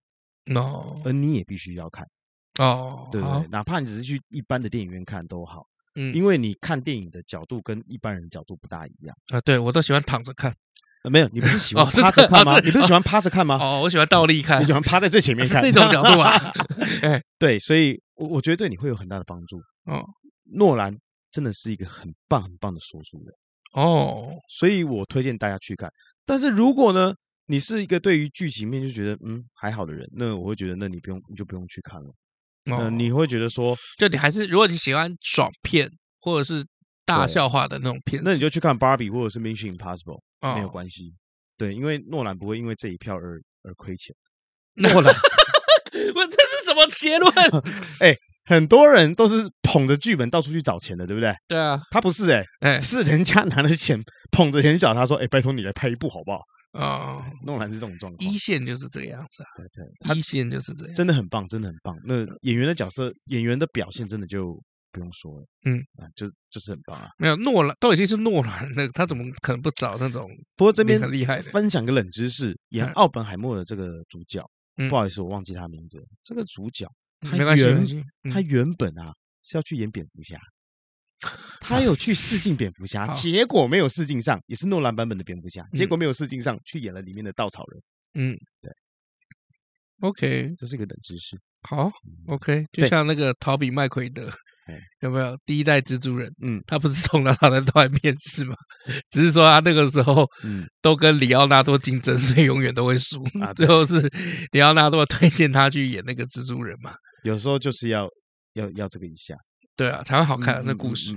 [0.54, 2.06] 哦，而你也必须要看
[2.58, 3.48] 哦，对不对？
[3.48, 9.40] 哪怕你只是去一般的电影院看都好，嗯，因为你看电影的角度跟一般人角度不大一样啊。
[9.40, 10.54] 对，我都喜欢躺着看，
[11.10, 12.60] 没有，你不是喜欢趴着看吗？
[12.60, 13.56] 你不是喜欢趴着看吗？
[13.60, 16.52] 哦，我喜欢倒立看，你喜欢趴在最前面看这种角度啊？
[17.02, 20.04] 哎，对，所以我我觉得对你会有很大的帮助哦。
[20.52, 20.96] 诺兰
[21.30, 23.34] 真的是一个很棒很棒的说书人。
[23.74, 25.92] 哦，所以我推荐大家去看。
[26.24, 27.14] 但是如果呢，
[27.48, 32.08] 你是一个对于剧情面就觉得嗯还好的人，那我会觉得那你不用你就不用去看了。
[32.70, 35.90] 哦、呃，你会觉得说，就你还是如果你喜欢爽片
[36.20, 36.64] 或者是
[37.04, 40.20] 大笑话的那种片，那你就去看《芭比》或者是《Mission Impossible》
[40.54, 41.14] 没有关系。
[41.56, 44.14] 对，因为诺兰不会因为这一票而而亏钱。
[44.76, 45.12] 诺兰，
[46.14, 47.32] 我这是什么结论？
[48.00, 48.14] 哎。
[48.48, 51.34] 很多人都是捧着剧本到处去找钱的，对不对？
[51.46, 56.40] 对啊，他不是哎、欸，哎，是人家拿着钱捧着钱去找他说，哎，拜托你来拍一部好不好？
[56.72, 61.96] 啊，诺兰是这种状况，一线就是这个样子啊，对对，他一线就是这样，真的很棒，真的很棒。
[62.04, 64.54] 那演员的角色，演员的表现真的就
[64.92, 67.08] 不用说了，嗯啊，就就是很棒啊。
[67.18, 70.30] 没有诺兰都已经是诺兰了，他怎么可能不找那种？
[70.56, 74.44] 不过这边很厉害的，分享个冷知识，演奥本海默的这个主角，
[74.88, 76.04] 不好意思，我忘记他名字了。
[76.22, 76.86] 这个主角。
[77.20, 77.84] 他原
[78.30, 79.12] 他原本啊
[79.42, 80.38] 是要去演蝙蝠侠，
[81.60, 87.82] 他有去试镜蝙蝠侠，结果没有试镜上，也是诺兰版本的蝙蝠侠，嗯、结果没有试镜上去演了里面的稻草人。
[88.14, 88.72] 嗯，对
[90.00, 91.38] ，OK，这是一个冷知识。
[91.62, 91.90] 好
[92.28, 94.30] ，OK，就像那个陶比麦奎德。
[95.00, 96.30] 有没有第一代蜘蛛人？
[96.42, 98.54] 嗯，他不是从哪到哪都来面试吗？
[99.10, 103.24] 只是说他那个时候，嗯，都跟里奥纳多竞争，所以永远都会输。
[103.40, 103.98] 啊，最后是
[104.52, 106.94] 里奥纳多推荐他去演那个蜘蛛人嘛。
[107.24, 108.06] 有时候就是要
[108.52, 109.34] 要要这个一下，
[109.78, 111.16] 对啊，才会好看的那故事。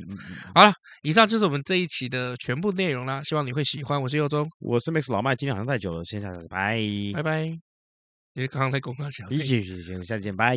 [0.54, 4.00] 好了，以上就是我们这一期的全部内容啦，希望你会喜欢。
[4.00, 6.80] 我是佑中，我是 Max 老麦，今天好像太久了，先下次拜
[7.16, 7.46] 拜拜。
[7.46, 7.60] 因
[8.36, 10.56] 为刚刚在公告讲，行行行，下次见，拜。